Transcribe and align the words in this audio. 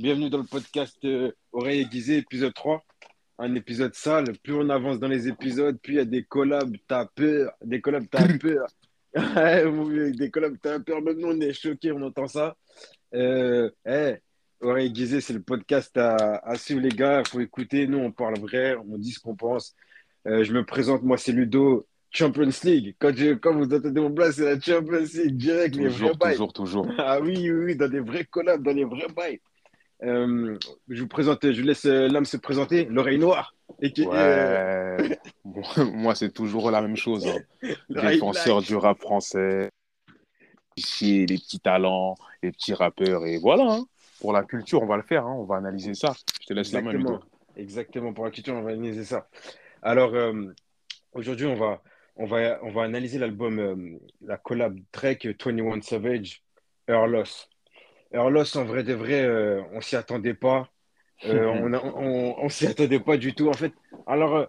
Bienvenue 0.00 0.30
dans 0.30 0.38
le 0.38 0.44
podcast 0.44 0.96
euh, 1.04 1.30
Oreille 1.52 1.82
aiguisée, 1.82 2.16
épisode 2.16 2.54
3. 2.54 2.82
Un 3.38 3.54
épisode 3.54 3.94
sale. 3.94 4.32
Plus 4.42 4.54
on 4.54 4.70
avance 4.70 4.98
dans 4.98 5.08
les 5.08 5.28
épisodes, 5.28 5.78
plus 5.78 5.92
il 5.92 5.96
y 5.96 6.00
a 6.00 6.06
des 6.06 6.24
collabs, 6.24 6.74
t'as 6.88 7.04
peur. 7.04 7.52
Des 7.62 7.82
collabs, 7.82 8.06
t'as 8.10 8.26
peur. 8.38 8.66
des 10.16 10.30
collabs, 10.30 10.56
t'as 10.62 10.80
peur. 10.80 11.02
Même 11.02 11.18
nous, 11.18 11.28
on 11.28 11.40
est 11.42 11.52
choqués, 11.52 11.92
on 11.92 12.00
entend 12.00 12.28
ça. 12.28 12.56
Euh, 13.12 13.70
hey, 13.84 14.16
Oreille 14.62 14.86
aiguisée, 14.86 15.20
c'est 15.20 15.34
le 15.34 15.42
podcast 15.42 15.94
à, 15.98 16.36
à 16.36 16.56
suivre, 16.56 16.80
les 16.80 16.88
gars. 16.88 17.20
Il 17.20 17.28
faut 17.28 17.40
écouter. 17.40 17.86
Nous, 17.86 17.98
on 17.98 18.10
parle 18.10 18.38
vrai, 18.38 18.76
on 18.76 18.96
dit 18.96 19.12
ce 19.12 19.20
qu'on 19.20 19.36
pense. 19.36 19.76
Euh, 20.26 20.44
je 20.44 20.54
me 20.54 20.64
présente, 20.64 21.02
moi, 21.02 21.18
c'est 21.18 21.32
Ludo. 21.32 21.86
Champions 22.10 22.48
League. 22.64 22.96
Quand, 22.98 23.14
je, 23.14 23.34
quand 23.34 23.54
vous 23.54 23.66
entendez 23.66 24.00
mon 24.00 24.12
place, 24.12 24.36
c'est 24.36 24.44
la 24.46 24.58
Champions 24.58 25.04
League 25.14 25.36
direct, 25.36 25.74
toujours, 25.74 25.90
les 25.90 25.90
vrais 25.90 26.14
bails. 26.14 26.32
Toujours, 26.32 26.52
toujours, 26.54 26.88
Ah 26.96 27.20
oui, 27.20 27.34
oui, 27.36 27.50
oui, 27.50 27.76
dans 27.76 27.88
des 27.88 28.00
vrais 28.00 28.24
collabs, 28.24 28.62
dans 28.62 28.72
les 28.72 28.84
vrais 28.84 29.06
bails. 29.14 29.38
Euh, 30.02 30.56
je 30.88 31.02
vous 31.02 31.08
présente, 31.08 31.50
je 31.50 31.62
laisse 31.62 31.84
euh, 31.84 32.08
l'homme 32.08 32.24
se 32.24 32.36
présenter, 32.38 32.86
l'oreille 32.86 33.18
noire. 33.18 33.54
Et 33.82 33.92
qui, 33.92 34.06
euh, 34.10 34.96
Ouais. 35.44 35.84
Moi, 35.92 36.14
c'est 36.14 36.32
toujours 36.32 36.70
la 36.70 36.80
même 36.80 36.96
chose. 36.96 37.26
hein. 37.26 37.38
Défenseur 37.90 38.56
black. 38.58 38.68
du 38.68 38.76
rap 38.76 38.98
français. 38.98 39.70
Les 41.02 41.26
petits 41.26 41.60
talents, 41.60 42.14
les 42.42 42.52
petits 42.52 42.72
rappeurs. 42.74 43.26
Et 43.26 43.38
voilà. 43.38 43.64
hein. 43.64 43.84
Pour 44.20 44.32
la 44.32 44.44
culture, 44.44 44.82
on 44.82 44.86
va 44.86 44.96
le 44.96 45.02
faire. 45.02 45.26
hein. 45.26 45.34
On 45.38 45.44
va 45.44 45.56
analyser 45.56 45.94
ça. 45.94 46.14
Je 46.42 46.46
te 46.46 46.52
laisse 46.54 46.72
la 46.72 46.80
main, 46.82 46.90
Exactement. 46.92 47.16
Ludo. 47.18 47.24
Exactement, 47.56 48.12
pour 48.14 48.24
la 48.24 48.30
culture, 48.30 48.54
on 48.54 48.62
va 48.62 48.70
analyser 48.70 49.04
ça. 49.04 49.28
Alors, 49.82 50.14
euh, 50.14 50.32
aujourd'hui, 51.12 51.46
on 51.46 51.56
va, 51.56 51.82
on 52.16 52.24
va, 52.26 52.58
on 52.62 52.70
va 52.70 52.82
analyser 52.84 53.18
l'album, 53.18 53.98
la 54.22 54.36
collab 54.38 54.78
Drake 54.92 55.26
21 55.44 55.82
Savage, 55.82 56.42
Earlos. 58.12 58.44
Earlos, 58.44 58.56
en 58.56 58.64
vrai 58.64 58.82
de 58.82 58.94
vrai, 58.94 59.22
euh, 59.22 59.62
on 59.72 59.80
s'y 59.80 59.96
attendait 59.96 60.34
pas. 60.34 60.68
Euh, 61.24 61.46
on 61.64 61.72
a- 61.72 61.82
on, 61.84 62.36
on 62.38 62.48
s'y 62.48 62.66
attendait 62.66 63.00
pas 63.00 63.16
du 63.16 63.34
tout. 63.34 63.48
En 63.48 63.52
fait, 63.54 63.72
alors, 64.06 64.36
euh, 64.36 64.46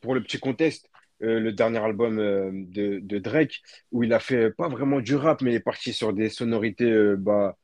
pour 0.00 0.14
le 0.14 0.22
petit 0.22 0.38
contexte, 0.38 0.88
euh, 1.22 1.38
le 1.38 1.52
dernier 1.52 1.78
album 1.78 2.16
de, 2.16 2.98
de 3.00 3.18
Drake, 3.18 3.62
où 3.92 4.02
il 4.02 4.12
a 4.12 4.18
fait 4.18 4.50
pas 4.50 4.68
vraiment 4.68 5.00
du 5.00 5.14
rap, 5.14 5.40
mais 5.42 5.52
il 5.52 5.54
est 5.56 5.60
parti 5.60 5.92
sur 5.92 6.12
des 6.12 6.28
sonorités, 6.28 7.14
bah, 7.16 7.56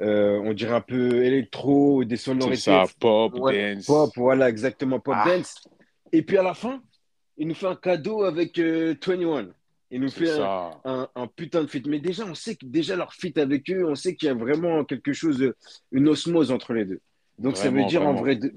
on 0.00 0.52
dirait 0.52 0.74
un 0.74 0.80
peu 0.80 1.24
électro, 1.24 2.04
des 2.04 2.16
sonorités 2.16 2.56
ça, 2.56 2.84
pop, 2.98 3.34
Ouais, 3.38 3.74
dance. 3.76 3.86
Pop, 3.86 4.10
voilà, 4.16 4.48
exactement, 4.48 4.98
pop 5.00 5.14
Ah. 5.16 5.24
dance. 5.28 5.68
Et 6.12 6.22
puis 6.22 6.38
à 6.38 6.42
la 6.42 6.54
fin, 6.54 6.82
il 7.36 7.46
nous 7.48 7.54
fait 7.54 7.66
un 7.66 7.76
cadeau 7.76 8.24
avec 8.24 8.58
euh, 8.58 8.94
21. 9.00 9.50
Il 9.90 10.00
nous 10.00 10.10
fait 10.10 10.30
un, 10.30 10.36
ça. 10.36 10.80
un- 10.84 11.08
un 11.14 11.26
putain 11.26 11.62
de 11.62 11.66
feat. 11.68 11.86
Mais 11.86 11.98
déjà, 11.98 12.24
on 12.26 12.34
sait 12.34 12.56
que 12.56 12.66
déjà 12.66 12.94
leur 12.96 13.14
feat 13.14 13.38
avec 13.38 13.70
eux, 13.70 13.86
on 13.88 13.94
sait 13.94 14.14
qu'il 14.14 14.26
y 14.26 14.30
a 14.30 14.34
vraiment 14.34 14.84
quelque 14.84 15.12
chose, 15.12 15.38
de- 15.38 15.56
une 15.92 16.08
osmose 16.08 16.50
entre 16.50 16.74
les 16.74 16.84
deux. 16.84 17.00
Donc 17.38 17.56
ça 17.56 17.64
veut 17.64 17.70
Vraiment, 17.70 17.86
dire 17.88 18.02
en 18.02 18.14
vrai 18.14 18.36
de... 18.36 18.52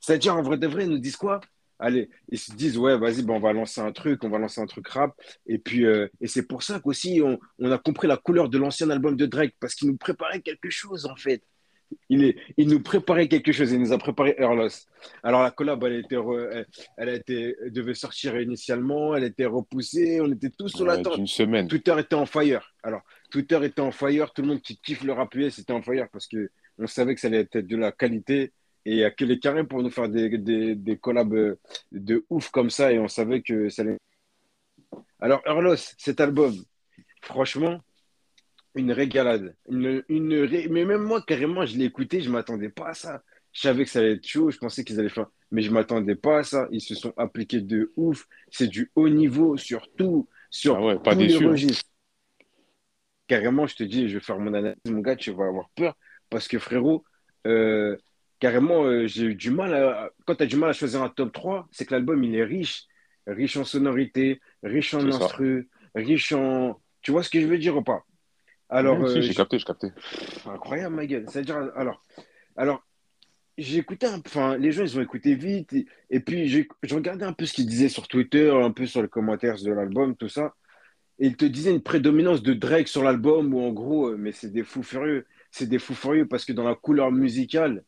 Ça 0.00 0.12
veut 0.12 0.18
dire 0.18 0.36
en 0.36 0.42
vrai 0.42 0.56
de 0.56 0.66
vrai, 0.66 0.84
ils 0.84 0.90
nous 0.90 0.98
disent 0.98 1.16
quoi? 1.16 1.40
Allez, 1.78 2.08
ils 2.30 2.38
se 2.38 2.52
disent, 2.52 2.78
ouais, 2.78 2.96
vas-y, 2.96 3.22
ben, 3.22 3.34
on 3.34 3.40
va 3.40 3.52
lancer 3.52 3.80
un 3.80 3.92
truc, 3.92 4.24
on 4.24 4.30
va 4.30 4.38
lancer 4.38 4.60
un 4.60 4.66
truc 4.66 4.88
rap. 4.88 5.14
Et 5.46 5.58
puis, 5.58 5.84
euh, 5.84 6.08
et 6.20 6.26
c'est 6.26 6.44
pour 6.46 6.62
ça 6.62 6.80
qu'aussi, 6.80 7.20
on, 7.22 7.38
on 7.58 7.70
a 7.70 7.76
compris 7.78 8.06
la 8.08 8.16
couleur 8.16 8.48
de 8.48 8.56
l'ancien 8.56 8.88
album 8.88 9.16
de 9.16 9.26
Drake, 9.26 9.54
parce 9.60 9.74
qu'il 9.74 9.88
nous 9.88 9.96
préparait 9.96 10.40
quelque 10.40 10.70
chose, 10.70 11.04
en 11.06 11.16
fait. 11.16 11.42
Il, 12.08 12.24
est, 12.24 12.36
il 12.56 12.68
nous 12.68 12.80
préparait 12.80 13.28
quelque 13.28 13.52
chose, 13.52 13.70
il 13.72 13.80
nous 13.80 13.92
a 13.92 13.98
préparé 13.98 14.34
Earlos. 14.38 14.68
Alors 15.22 15.42
la 15.42 15.50
collab, 15.50 15.82
elle, 15.84 15.92
a 15.92 15.98
été 15.98 16.16
re- 16.16 16.48
elle, 16.52 16.66
elle 16.96 17.08
a 17.08 17.14
été, 17.14 17.56
elle 17.64 17.72
devait 17.72 17.94
sortir 17.94 18.40
initialement, 18.40 19.14
elle 19.14 19.24
été 19.24 19.44
repoussée, 19.46 20.20
on 20.20 20.30
était 20.32 20.50
tous 20.50 20.68
sur 20.68 20.80
Ouais, 20.80 20.96
l'attente. 20.96 21.16
D'une 21.16 21.26
semaine. 21.26 21.68
Twitter 21.68 21.94
était 21.98 22.14
en 22.14 22.26
fire. 22.26 22.72
Alors, 22.82 23.02
Twitter 23.30 23.58
était 23.64 23.80
en 23.80 23.92
fire, 23.92 24.32
tout 24.32 24.42
le 24.42 24.48
monde 24.48 24.60
qui 24.62 24.76
kiffe 24.78 25.04
le 25.04 25.12
rap 25.12 25.32
US 25.36 25.58
était 25.58 25.72
en 25.72 25.82
fire 25.82 26.08
parce 26.12 26.26
que 26.26 26.50
on 26.78 26.86
savait 26.86 27.14
que 27.14 27.20
ça 27.20 27.28
allait 27.28 27.40
être 27.40 27.58
de 27.58 27.76
la 27.76 27.92
qualité 27.92 28.52
et 28.84 28.90
il 28.92 28.96
n'y 28.96 29.04
a 29.04 29.10
que 29.10 29.24
les 29.24 29.38
carrés 29.38 29.64
pour 29.64 29.82
nous 29.82 29.90
faire 29.90 30.08
des, 30.08 30.28
des, 30.38 30.74
des 30.74 30.96
collabs 30.98 31.34
euh, 31.34 31.58
de 31.92 32.24
ouf 32.30 32.50
comme 32.50 32.70
ça 32.70 32.92
et 32.92 32.98
on 32.98 33.08
savait 33.08 33.42
que 33.42 33.68
ça 33.68 33.82
allait. 33.82 33.96
Alors, 35.20 35.40
Earlos, 35.46 35.76
cet 35.98 36.20
album, 36.20 36.52
franchement, 37.22 37.80
une 38.76 38.92
régalade. 38.92 39.56
Une, 39.70 40.04
une 40.08 40.34
ré- 40.34 40.68
Mais 40.70 40.84
même 40.84 41.02
moi, 41.02 41.22
carrément, 41.26 41.66
je 41.66 41.76
l'ai 41.78 41.86
écouté, 41.86 42.20
je 42.22 42.28
ne 42.28 42.34
m'attendais 42.34 42.68
pas 42.70 42.90
à 42.90 42.94
ça. 42.94 43.22
Je 43.52 43.62
savais 43.62 43.84
que 43.84 43.90
ça 43.90 44.00
allait 44.00 44.14
être 44.14 44.26
chaud, 44.26 44.50
je 44.50 44.58
pensais 44.58 44.84
qu'ils 44.84 45.00
allaient 45.00 45.08
faire. 45.08 45.28
Mais 45.50 45.62
je 45.62 45.70
ne 45.70 45.74
m'attendais 45.74 46.16
pas 46.16 46.40
à 46.40 46.44
ça. 46.44 46.68
Ils 46.72 46.82
se 46.82 46.94
sont 46.94 47.14
appliqués 47.16 47.62
de 47.62 47.92
ouf. 47.96 48.26
C'est 48.50 48.68
du 48.68 48.92
haut 48.96 49.08
niveau 49.08 49.56
sur 49.56 49.88
tout, 49.96 50.28
sur 50.50 50.76
Ah 50.76 50.80
ouais, 50.82 50.98
pas 51.00 51.14
tous 51.14 51.24
les 51.24 51.36
déçu. 51.36 51.46
hein. 51.48 51.58
registres. 51.58 51.84
Carrément, 53.28 53.66
je 53.66 53.74
te 53.76 53.82
dis, 53.82 54.08
je 54.08 54.14
vais 54.18 54.20
faire 54.24 54.38
mon 54.38 54.54
analyse, 54.54 54.76
mon 54.86 55.00
gars, 55.00 55.16
tu 55.16 55.32
vas 55.32 55.46
avoir 55.46 55.68
peur. 55.70 55.96
Parce 56.30 56.46
que 56.48 56.58
frérot, 56.60 57.04
euh, 57.46 57.96
carrément, 58.38 58.84
euh, 58.84 59.06
j'ai 59.08 59.24
eu 59.26 59.34
du 59.34 59.50
mal 59.50 59.74
à. 59.74 60.10
Quand 60.26 60.36
tu 60.36 60.44
as 60.44 60.46
du 60.46 60.56
mal 60.56 60.70
à 60.70 60.72
choisir 60.72 61.02
un 61.02 61.08
top 61.08 61.32
3, 61.32 61.66
c'est 61.72 61.86
que 61.86 61.92
l'album, 61.94 62.22
il 62.22 62.34
est 62.36 62.44
riche. 62.44 62.84
Riche 63.26 63.56
en 63.56 63.64
sonorité, 63.64 64.40
riche 64.62 64.94
en 64.94 65.08
instru, 65.10 65.68
riche 65.96 66.32
en. 66.32 66.80
Tu 67.02 67.10
vois 67.10 67.22
ce 67.24 67.30
que 67.30 67.40
je 67.40 67.46
veux 67.46 67.58
dire 67.58 67.76
ou 67.76 67.82
pas? 67.82 68.04
Alors, 68.68 69.00
Oui, 69.00 69.08
si, 69.08 69.18
euh, 69.18 69.20
j'ai 69.22 69.34
capté, 69.34 69.58
j'ai 69.58 69.64
capté. 69.64 69.90
Pff, 69.90 70.46
incroyable, 70.48 70.94
ma 70.94 71.06
gueule. 71.06 71.26
C'est-à-dire, 71.28 71.56
alors, 71.76 72.02
alors 72.56 72.84
j'ai 73.58 73.78
écouté, 73.78 74.06
un- 74.06 74.20
enfin, 74.26 74.56
les 74.58 74.72
gens, 74.72 74.82
ils 74.84 74.98
ont 74.98 75.02
écouté 75.02 75.34
vite, 75.34 75.72
et, 75.72 75.86
et 76.10 76.20
puis 76.20 76.48
j'ai- 76.48 76.68
je 76.82 76.94
regardais 76.94 77.24
un 77.24 77.32
peu 77.32 77.46
ce 77.46 77.54
qu'ils 77.54 77.66
disaient 77.66 77.88
sur 77.88 78.08
Twitter, 78.08 78.50
un 78.50 78.70
peu 78.72 78.86
sur 78.86 79.02
les 79.02 79.08
commentaires 79.08 79.56
de 79.62 79.72
l'album, 79.72 80.16
tout 80.16 80.28
ça, 80.28 80.54
et 81.18 81.28
ils 81.28 81.36
te 81.36 81.44
disaient 81.46 81.72
une 81.72 81.82
prédominance 81.82 82.42
de 82.42 82.54
Drake 82.54 82.88
sur 82.88 83.02
l'album, 83.04 83.54
ou 83.54 83.60
en 83.62 83.72
gros, 83.72 84.08
euh, 84.10 84.16
mais 84.18 84.32
c'est 84.32 84.52
des 84.52 84.64
fous 84.64 84.82
furieux, 84.82 85.26
c'est 85.50 85.68
des 85.68 85.78
fous 85.78 85.94
furieux 85.94 86.26
parce 86.28 86.44
que 86.44 86.52
dans 86.54 86.64
la 86.64 86.74
couleur 86.76 87.12
musicale, 87.12 87.84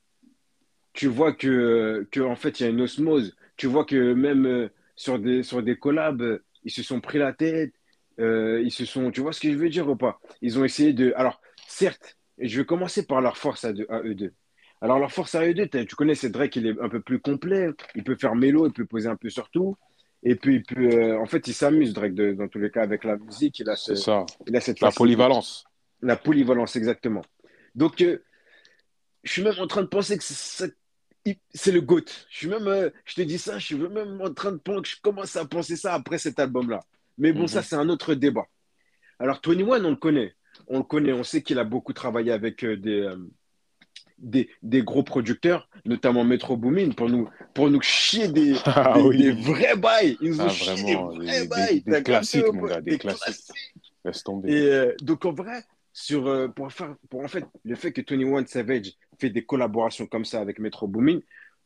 tu 0.93 1.07
vois 1.07 1.33
que, 1.33 2.07
que 2.11 2.21
en 2.21 2.37
fait, 2.37 2.61
il 2.61 2.65
y 2.65 2.67
a 2.67 2.71
une 2.71 2.81
osmose, 2.81 3.37
tu 3.57 3.67
vois 3.67 3.85
que 3.85 4.13
même 4.15 4.47
euh, 4.47 4.69
sur 4.97 5.19
des, 5.19 5.43
sur 5.43 5.63
des 5.63 5.77
collabs, 5.79 6.41
ils 6.65 6.71
se 6.73 6.83
sont 6.83 7.01
pris 7.01 7.19
la 7.19 7.33
tête, 7.33 7.73
euh, 8.21 8.61
ils 8.63 8.71
se 8.73 8.85
sont, 8.85 9.11
tu 9.11 9.21
vois 9.21 9.33
ce 9.33 9.41
que 9.41 9.51
je 9.51 9.57
veux 9.57 9.69
dire 9.69 9.89
ou 9.89 9.97
pas? 9.97 10.21
Ils 10.43 10.59
ont 10.59 10.65
essayé 10.65 10.93
de, 10.93 11.13
alors, 11.17 11.41
certes, 11.67 12.17
je 12.39 12.61
vais 12.61 12.67
commencer 12.67 13.07
par 13.07 13.21
leur 13.21 13.37
force 13.37 13.65
à, 13.65 13.73
deux- 13.73 13.87
à 13.89 14.01
eux 14.01 14.15
deux. 14.15 14.33
Alors, 14.81 14.99
leur 14.99 15.11
force 15.13 15.35
à 15.35 15.45
eux 15.47 15.55
deux, 15.55 15.67
tu 15.69 15.97
connais, 15.97 16.15
c'est 16.15 16.31
Drake, 16.31 16.55
il 16.57 16.67
est 16.67 16.81
un 16.81 16.89
peu 16.89 17.01
plus 17.01 17.21
complet. 17.21 17.71
Il 17.97 18.05
peut 18.05 18.17
faire 18.17 18.35
mélo, 18.37 18.67
il 18.67 18.73
peut 18.73 18.87
poser 18.87 19.09
un 19.09 19.17
peu 19.17 19.29
sur 19.29 19.51
tout. 19.51 19.77
Et 20.23 20.35
puis, 20.37 20.57
il 20.57 20.63
peut, 20.63 20.89
euh, 20.93 21.19
en 21.19 21.27
fait, 21.27 21.47
il 21.49 21.55
s'amuse, 21.55 21.93
Drake, 21.93 22.15
de- 22.15 22.33
dans 22.33 22.49
tous 22.49 22.59
les 22.59 22.71
cas, 22.71 22.83
avec 22.83 23.05
la 23.05 23.17
musique. 23.17 23.59
Il 23.61 23.69
a, 23.69 23.77
ce- 23.77 23.95
ça. 23.95 24.25
il 24.47 24.57
a 24.57 24.61
cette 24.61 24.81
La 24.81 24.89
facilité. 24.89 24.99
polyvalence. 24.99 25.65
La 26.01 26.17
polyvalence, 26.17 26.77
exactement. 26.77 27.23
Donc, 27.75 28.01
euh, 28.01 28.23
je 29.25 29.33
suis 29.33 29.43
même 29.43 29.59
en 29.59 29.67
train 29.67 29.83
de 29.83 29.89
penser 29.89 30.17
que 30.17 30.25
c'est 30.25 31.73
le 31.73 31.81
GOAT. 31.81 32.05
Je 32.31 32.37
suis 32.37 32.47
même, 32.49 32.91
je 33.05 33.15
te 33.15 33.23
dis 33.23 33.39
ça, 33.39 33.59
je 33.59 33.67
suis 33.67 33.75
même 33.77 34.21
en 34.21 34.33
train 34.33 34.53
de 34.53 34.59
penser, 34.59 34.93
je 34.97 35.01
commence 35.03 35.35
à 35.37 35.45
penser 35.45 35.77
ça 35.77 35.95
après 35.95 36.19
cet 36.19 36.39
album-là. 36.39 36.81
Mais 37.19 37.33
bon, 37.33 37.43
Mhm. 37.43 37.49
ça, 37.49 37.63
c'est 37.63 37.77
un 37.77 37.89
autre 37.89 38.15
débat. 38.15 38.47
Alors, 39.19 39.41
21, 39.45 39.85
on 39.85 39.91
le 39.91 39.97
connaît. 39.97 40.35
On 40.69 40.79
le 40.79 40.85
connaît. 40.85 41.13
On 41.13 41.25
sait 41.25 41.43
qu'il 41.43 41.59
a 41.59 41.65
beaucoup 41.65 41.93
travaillé 41.93 42.31
avec 42.33 42.65
euh, 42.65 42.77
des, 42.77 43.01
euh, 43.01 43.17
des, 44.19 44.49
des 44.63 44.83
gros 44.83 45.03
producteurs, 45.03 45.69
notamment 45.85 46.25
Metro 46.25 46.57
Boomin, 46.57 46.91
pour 46.91 47.09
nous, 47.09 47.29
pour 47.55 47.71
nous 47.71 47.81
chier 47.83 48.29
des, 48.29 48.55
Ah 48.67 48.95
des, 48.97 49.03
oui. 49.03 49.17
des 49.19 49.33
vrais 49.33 49.77
bails. 49.77 50.17
Ils 50.21 50.31
nous 50.31 50.41
ont 50.41 50.47
Ah, 50.47 50.49
chié 50.51 50.75
vraiment, 50.95 51.13
des 51.13 51.19
des- 51.19 51.25
vrais 51.27 51.47
bails. 51.47 51.83
des 51.83 52.03
classiques, 52.03 52.53
mon 52.53 52.63
gars, 52.67 52.81
des 52.81 52.99
classiques. 52.99 53.45
Laisse 54.05 54.23
tomber. 54.23 54.53
et 54.53 54.73
euh, 54.73 54.95
donc 55.03 55.25
en 55.25 55.33
vrai, 55.33 55.63
sur, 55.93 56.29
euh, 56.29 56.47
pour 56.49 56.73
faire, 56.73 56.95
pour 57.11 57.21
en 57.23 57.29
fait, 57.29 57.45
le 57.65 57.75
fait 57.75 57.91
que 57.93 58.01
21 58.01 58.47
Savage 58.47 58.93
fait 59.21 59.31
des 59.31 59.45
collaborations 59.45 60.07
comme 60.07 60.25
ça 60.25 60.41
avec 60.41 60.61
Metro 60.61 60.87
Boomin, 60.87 61.19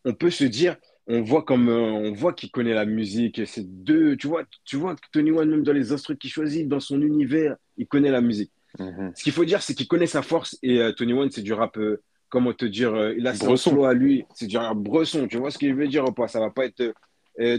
on 0.07 0.15
peut 0.15 0.31
se 0.31 0.45
dire, 0.45 0.77
on 1.07 1.23
voit 1.23 1.43
comme, 1.43 1.69
euh, 1.69 1.81
on 1.81 2.13
voit 2.13 2.33
qu'il 2.33 2.51
connaît 2.51 2.75
la 2.75 2.85
musique. 2.87 3.39
et 3.39 3.47
C'est 3.47 3.65
deux, 3.85 4.17
tu 4.17 4.27
vois, 4.29 4.45
tu 4.65 4.77
vois 4.77 4.95
que 4.95 5.01
21 5.15 5.45
même 5.47 5.63
dans 5.63 5.73
les 5.73 5.93
instruments 5.93 6.17
qu'il 6.19 6.31
choisit, 6.31 6.69
dans 6.69 6.81
son 6.81 7.01
univers, 7.03 7.57
il 7.77 7.87
connaît 7.87 8.11
la 8.11 8.21
musique. 8.21 8.53
Mhm. 8.79 9.13
Ce 9.15 9.23
qu'il 9.23 9.33
faut 9.33 9.45
dire, 9.45 9.63
c'est 9.63 9.75
qu'il 9.75 9.89
connaît 9.89 10.07
sa 10.07 10.23
force 10.23 10.57
et 10.63 10.81
euh, 10.81 10.93
21 10.99 11.29
c'est 11.31 11.43
du 11.43 11.53
rap. 11.53 11.77
euh, 11.79 12.01
comment 12.29 12.55
te 12.55 12.65
dire, 12.65 12.95
il 13.17 13.27
a 13.27 13.35
son 13.35 13.57
flow 13.57 13.85
à 13.85 13.93
lui, 13.93 14.25
c'est 14.35 14.47
du 14.47 14.57
rap 14.57 14.79
bresson. 14.79 15.29
Tu 15.29 15.37
vois 15.37 15.51
ce 15.51 15.59
que 15.59 15.69
je 15.69 15.75
veux 15.75 15.87
dire 15.89 16.05
ou 16.09 16.13
pas 16.13 16.29
Ça 16.29 16.41
va 16.41 16.51
pas 16.51 16.65
être. 16.65 16.95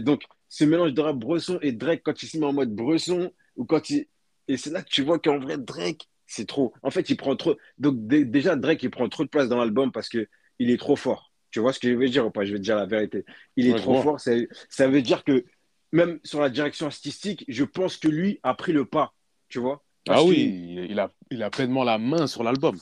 donc 0.00 0.22
ce 0.48 0.64
mélange 0.64 0.92
de 0.94 1.00
rap 1.00 1.16
bresson 1.16 1.58
et 1.62 1.70
Drake 1.72 2.02
quand 2.04 2.22
il 2.22 2.26
se 2.28 2.38
met 2.38 2.46
en 2.46 2.52
mode 2.52 2.74
bresson 2.74 3.30
ou 3.56 3.64
quand 3.64 3.90
il 3.90 4.06
et 4.48 4.56
c'est 4.56 4.70
là 4.70 4.82
que 4.82 4.88
tu 4.90 5.02
vois 5.02 5.18
qu'en 5.18 5.38
vrai, 5.38 5.56
Drake, 5.58 6.08
c'est 6.26 6.46
trop. 6.46 6.74
En 6.82 6.90
fait, 6.90 7.08
il 7.08 7.16
prend 7.16 7.34
trop. 7.36 7.56
Donc, 7.78 7.94
dé- 8.06 8.24
déjà, 8.26 8.56
Drake, 8.56 8.82
il 8.82 8.90
prend 8.90 9.08
trop 9.08 9.24
de 9.24 9.28
place 9.30 9.48
dans 9.48 9.56
l'album 9.58 9.90
parce 9.90 10.08
que 10.08 10.26
il 10.58 10.70
est 10.70 10.76
trop 10.76 10.96
fort. 10.96 11.32
Tu 11.54 11.60
vois 11.60 11.72
ce 11.72 11.78
que 11.78 11.88
je 11.88 11.94
veux 11.94 12.08
dire 12.08 12.26
ou 12.26 12.30
pas? 12.32 12.44
Je 12.44 12.50
vais 12.50 12.58
te 12.58 12.64
dire 12.64 12.74
la 12.74 12.84
vérité. 12.84 13.24
Il 13.54 13.68
est 13.68 13.74
Ouais, 13.74 13.78
trop 13.78 14.02
fort. 14.02 14.18
Ça, 14.18 14.32
ça 14.68 14.88
veut 14.88 15.02
dire 15.02 15.22
que 15.22 15.44
même 15.92 16.18
sur 16.24 16.40
la 16.40 16.50
direction 16.50 16.86
artistique, 16.86 17.44
je 17.46 17.62
pense 17.62 17.96
que 17.96 18.08
lui 18.08 18.40
a 18.42 18.54
pris 18.54 18.72
le 18.72 18.84
pas. 18.84 19.14
Tu 19.48 19.60
vois? 19.60 19.84
Parce 20.04 20.20
Ah 20.20 20.24
oui, 20.24 20.88
il 20.90 20.98
a, 20.98 21.12
il 21.30 21.44
a 21.44 21.50
pleinement 21.50 21.84
la 21.84 21.96
main 21.96 22.26
sur 22.26 22.42
l'album. 22.42 22.76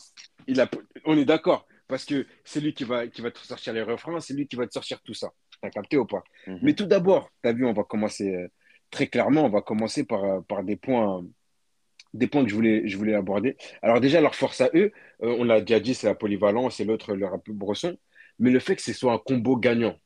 il 0.47 0.59
a, 0.59 0.71
on 1.05 1.19
est 1.19 1.27
d'accord. 1.27 1.67
Parce 1.87 2.07
que 2.07 2.27
c'est 2.45 2.61
lui 2.61 2.73
qui 2.73 2.85
va, 2.85 3.07
qui 3.09 3.21
va 3.21 3.31
te 3.31 3.41
sortir 3.41 3.75
les 3.75 3.83
refrains, 3.83 4.21
c'est 4.21 4.33
lui 4.33 4.47
qui 4.49 4.57
va 4.57 4.67
te 4.67 4.73
sortir 4.73 5.03
tout 5.03 5.13
ça. 5.13 5.31
T'as 5.61 5.69
capté 5.69 5.99
ou 5.99 6.07
pas? 6.07 6.25
Mhm. 6.47 6.61
Mais 6.63 6.73
tout 6.73 6.87
d'abord, 6.87 7.29
tu 7.43 7.51
as 7.51 7.53
vu, 7.53 7.67
on 7.67 7.75
va 7.75 7.85
commencer 7.85 8.35
euh, 8.35 8.49
très 8.91 9.07
clairement, 9.07 9.45
on 9.45 9.51
va 9.51 9.61
commencer 9.61 10.05
par, 10.07 10.25
euh, 10.25 10.41
par 10.41 10.65
des 10.65 10.77
points 10.77 11.23
des 12.15 12.27
points 12.27 12.43
que 12.45 12.49
je 12.51 12.55
voulais, 12.55 12.89
je 12.89 12.97
voulais 12.97 13.15
aborder. 13.15 13.57
Alors 13.83 14.01
déjà, 14.01 14.23
leur 14.23 14.35
force 14.35 14.63
à 14.63 14.71
eux, 14.75 14.93
euh, 15.23 15.37
on 15.39 15.45
l'a 15.45 15.61
déjà 15.61 15.79
dit, 15.79 15.95
c'est 15.95 16.07
la 16.07 16.15
polyvalence 16.15 16.81
et 16.81 16.85
l'autre, 16.85 17.15
le 17.15 17.27
rap 17.27 17.49
bresson. 17.51 17.97
Mais 18.43 18.51
le 18.51 18.59
fait 18.59 18.75
que 18.75 18.83
ce 18.83 18.93
soit 18.93 19.13
un 19.13 19.19
combo 19.19 19.57
gagnant. 19.57 19.97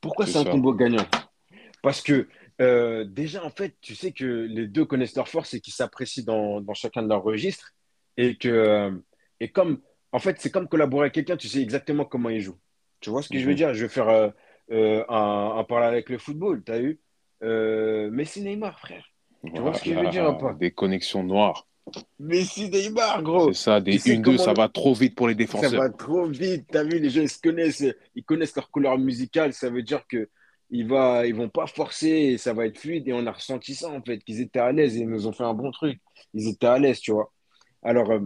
Pourquoi 0.00 0.24
C'est 0.24 0.38
un 0.38 0.44
combo 0.44 0.72
gagnant? 0.72 1.04
Parce 1.82 2.00
que 2.00 2.28
euh, 2.60 3.04
déjà, 3.04 3.44
en 3.44 3.50
fait, 3.50 3.76
tu 3.80 3.96
sais 3.96 4.12
que 4.12 4.24
les 4.24 4.68
deux 4.68 4.84
connaissent 4.84 5.16
leurs 5.16 5.28
forces 5.28 5.52
et 5.54 5.60
qu'ils 5.60 5.74
s'apprécient 5.74 6.22
dans, 6.24 6.60
dans 6.60 6.74
chacun 6.74 7.02
de 7.02 7.08
leurs 7.08 7.24
registres. 7.24 7.72
Et 8.16 8.36
que, 8.36 8.48
euh, 8.48 8.92
et 9.40 9.50
comme, 9.50 9.80
en 10.12 10.20
fait, 10.20 10.40
c'est 10.40 10.50
comme 10.52 10.68
collaborer 10.68 11.02
avec 11.06 11.14
quelqu'un, 11.14 11.36
tu 11.36 11.48
sais 11.48 11.60
exactement 11.60 12.04
comment 12.04 12.30
il 12.30 12.40
joue. 12.40 12.56
Tu 13.00 13.10
vois 13.10 13.20
ce 13.20 13.28
que 13.28 13.38
je 13.38 13.44
veux 13.44 13.50
Mhm. 13.50 13.56
dire? 13.56 13.74
Je 13.74 13.82
vais 13.82 13.88
faire 13.88 14.08
euh, 14.08 14.30
euh, 14.70 15.04
un, 15.08 15.56
un 15.58 15.64
parallèle 15.64 15.90
avec 15.94 16.08
le 16.08 16.18
football, 16.18 16.62
t'as 16.64 16.78
vu? 16.78 17.00
Euh, 17.42 18.10
Messi 18.12 18.42
Neymar, 18.42 18.78
frère. 18.78 19.04
Tu 19.54 19.60
vois 19.60 19.74
ce 19.74 19.82
que 19.82 19.90
je 19.90 19.98
veux 19.98 20.08
dire 20.08 20.22
ou 20.22 20.38
Voilà, 20.38 20.38
pas? 20.38 20.52
des 20.54 20.70
connexions 20.70 21.24
noires. 21.24 21.66
Messi 22.18 22.68
Neymar, 22.70 23.22
C'est 23.36 23.52
gros. 23.52 23.54
ça, 23.54 23.80
Tu 23.88 23.98
des 23.98 23.98
sais 23.98 24.20
1-2, 24.20 24.20
comment 24.20 24.36
ça 24.36 24.52
va 24.52 24.68
trop 24.68 24.92
vite 24.92 25.14
pour 25.14 25.28
les 25.28 25.34
ça 25.54 25.68
défenseurs. 25.68 25.70
va 25.70 25.90
trop 25.90 26.26
vite. 26.26 26.66
T'as 26.70 26.84
vu, 26.84 26.98
les 26.98 27.10
gens, 27.10 27.22
ils 27.22 27.28
se 27.30 27.40
connaissent, 27.40 27.84
ils 28.14 28.24
connaissent 28.24 28.56
leur 28.56 28.70
couleur 28.70 28.98
musicale. 28.98 29.52
Ça 29.52 29.70
veut 29.70 29.82
dire 29.82 30.06
que 30.08 30.28
va, 30.86 31.26
ils 31.26 31.34
vont 31.34 31.48
pas 31.48 31.66
forcer 31.66 32.08
et 32.08 32.38
ça 32.38 32.52
va 32.52 32.66
être 32.66 32.78
fluide. 32.78 33.08
Et 33.08 33.12
on 33.12 33.26
a 33.26 33.32
ressenti 33.32 33.74
ça, 33.74 33.88
en 33.90 34.02
fait, 34.02 34.18
qu'ils 34.20 34.40
étaient 34.40 34.58
à 34.60 34.72
l'aise 34.72 34.96
et 34.96 35.00
ils 35.00 35.08
nous 35.08 35.26
ont 35.26 35.32
fait 35.32 35.44
un 35.44 35.54
bon 35.54 35.70
truc. 35.70 36.00
Ils 36.34 36.48
étaient 36.48 36.66
à 36.66 36.78
l'aise, 36.78 37.00
tu 37.00 37.12
vois. 37.12 37.32
Alors, 37.82 38.10
euh, 38.12 38.20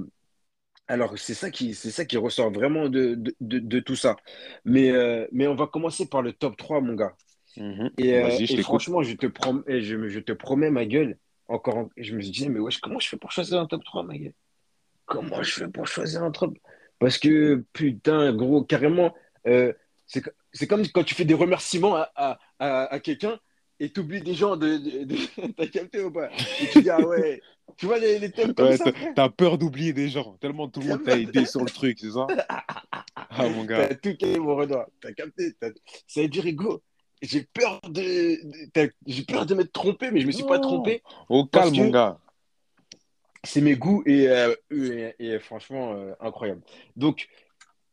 alors 0.88 1.18
c'est 1.18 1.34
ça 1.34 1.50
qui, 1.50 1.74
c'est 1.74 1.90
ça 1.92 2.04
qui 2.04 2.16
ressort 2.18 2.52
vraiment 2.52 2.88
de, 2.88 3.14
de, 3.14 3.34
de, 3.40 3.58
de 3.60 3.80
tout 3.80 3.96
ça. 3.96 4.16
Mais, 4.64 4.90
euh, 4.92 5.26
mais 5.32 5.46
on 5.48 5.54
va 5.56 5.66
commencer 5.68 6.08
par 6.08 6.22
le 6.22 6.32
top 6.32 6.56
3 6.56 6.80
mon 6.80 6.94
gars. 6.94 7.14
Mhm. 7.56 7.90
Et, 7.98 8.14
euh, 8.18 8.40
je 8.46 8.46
et 8.48 8.56
franchement, 8.58 9.02
je 9.02 9.14
te 9.14 9.26
prom- 9.26 9.64
et 9.68 9.82
je, 9.82 9.96
me- 9.96 10.08
je 10.08 10.20
te 10.20 10.32
promets, 10.32 10.70
ma 10.70 10.86
gueule, 10.86 11.18
encore, 11.50 11.76
en- 11.76 11.90
je 11.96 12.14
me 12.14 12.20
disais, 12.22 12.48
mais 12.48 12.60
wesh, 12.60 12.78
comment 12.80 12.98
je 12.98 13.08
fais 13.08 13.16
pour 13.16 13.32
choisir 13.32 13.60
un 13.60 13.66
top 13.66 13.84
3 13.84 14.02
ma 14.02 14.16
gueule? 14.16 14.32
Comment 15.06 15.42
je 15.42 15.52
fais 15.52 15.68
pour 15.68 15.86
choisir 15.86 16.22
un 16.22 16.30
top? 16.30 16.56
Parce 16.98 17.18
que, 17.18 17.64
putain, 17.72 18.32
gros, 18.32 18.62
carrément, 18.62 19.14
euh, 19.46 19.72
c'est, 20.06 20.22
co- 20.22 20.30
c'est 20.52 20.66
comme 20.66 20.86
quand 20.88 21.04
tu 21.04 21.14
fais 21.14 21.24
des 21.24 21.34
remerciements 21.34 21.96
à, 21.96 22.10
à, 22.14 22.38
à, 22.58 22.84
à 22.94 23.00
quelqu'un 23.00 23.38
et 23.80 23.90
tu 23.92 24.00
oublies 24.00 24.20
des 24.20 24.34
gens 24.34 24.56
de, 24.56 24.76
de, 24.76 25.04
de- 25.04 25.52
T'as 25.56 25.66
capté 25.66 26.02
ou 26.04 26.10
pas? 26.12 26.30
Et 26.60 26.68
tu 26.68 26.82
dis, 26.82 26.90
ah 26.90 27.04
ouais, 27.06 27.40
tu 27.76 27.86
vois 27.86 27.98
les, 27.98 28.18
les 28.18 28.30
thèmes 28.30 28.54
comme 28.54 28.68
Ouais, 28.68 28.76
ça, 28.76 28.92
t'as 29.16 29.28
peur 29.30 29.58
d'oublier 29.58 29.92
des 29.92 30.08
gens, 30.08 30.36
tellement 30.40 30.68
tout 30.68 30.80
le 30.80 30.86
monde 30.86 31.02
t'a 31.02 31.16
aidé 31.16 31.46
sur 31.46 31.64
le 31.64 31.70
truc, 31.70 31.98
c'est 31.98 32.10
ça? 32.12 32.26
Ah, 33.32 33.48
mon 33.48 33.64
gars. 33.64 33.88
T'as 33.88 33.94
tout 33.94 34.16
calé, 34.16 34.38
mon 34.38 34.56
Renoir. 34.56 34.86
T'as 35.00 35.12
capté? 35.12 35.52
T'as- 35.54 35.70
Ça 36.06 36.20
veut 36.22 36.28
dire, 36.28 36.44
Hugo, 36.46 36.82
j'ai 37.22 37.44
peur 37.52 37.80
de, 37.88 38.38
j'ai 39.06 39.24
peur 39.24 39.46
de 39.46 39.54
m'être 39.54 39.72
trompé, 39.72 40.10
mais 40.10 40.20
je 40.20 40.26
me 40.26 40.32
suis 40.32 40.44
pas 40.44 40.58
trompé. 40.58 41.02
Au 41.28 41.44
calme, 41.46 41.74
mon 41.74 41.90
gars. 41.90 42.18
c'est 43.44 43.60
mes 43.60 43.76
goûts 43.76 44.02
et, 44.06 44.28
euh, 44.28 44.54
et, 44.70 45.14
et 45.18 45.38
franchement 45.38 45.92
euh, 45.94 46.12
incroyable. 46.20 46.62
Donc, 46.96 47.28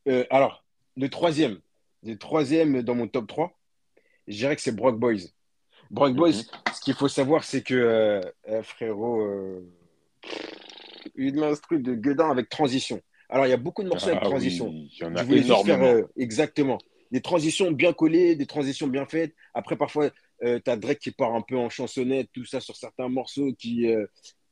euh, 0.07 0.25
alors, 0.29 0.63
le 0.95 1.09
troisième, 1.09 1.59
le 2.03 2.17
troisième 2.17 2.81
dans 2.81 2.95
mon 2.95 3.07
top 3.07 3.27
3, 3.27 3.57
je 4.27 4.35
dirais 4.35 4.55
que 4.55 4.61
c'est 4.61 4.75
Brock 4.75 4.97
Boys. 4.99 5.29
Brock 5.91 6.13
Boys, 6.15 6.29
Mhm. 6.31 6.73
ce 6.75 6.81
qu'il 6.81 6.93
faut 6.95 7.07
savoir, 7.07 7.43
c'est 7.43 7.61
que 7.61 8.21
frérot, 8.63 9.21
euh, 9.21 9.61
une 11.15 11.43
instru 11.43 11.79
de 11.79 11.93
Guedin 11.95 12.29
avec 12.29 12.49
transition. 12.49 13.01
Alors, 13.29 13.45
il 13.45 13.49
y 13.49 13.53
a 13.53 13.57
beaucoup 13.57 13.83
de 13.83 13.89
morceaux 13.89 14.07
avec 14.09 14.21
Ah 14.21 14.25
transition. 14.25 14.67
oui, 14.69 14.89
il 14.93 14.99
y 15.01 15.05
en 15.05 15.15
Je 15.15 15.21
a 15.21 15.25
juste 15.25 15.47
faire 15.47 15.55
énormément. 15.55 15.85
euh, 15.93 16.01
exactement 16.17 16.77
des 17.11 17.21
transitions 17.21 17.71
bien 17.71 17.93
collées, 17.93 18.35
des 18.35 18.45
transitions 18.45 18.87
bien 18.87 19.05
faites. 19.05 19.33
Après, 19.53 19.75
parfois, 19.75 20.09
tu 20.41 20.61
as 20.65 20.77
Drake 20.77 20.99
qui 20.99 21.11
part 21.11 21.33
un 21.33 21.41
peu 21.41 21.57
en 21.57 21.69
chansonnette, 21.69 22.29
tout 22.33 22.45
ça 22.45 22.59
sur 22.59 22.75
certains 22.75 23.09
morceaux 23.09 23.53
qui, 23.57 23.91
euh, 23.91 24.05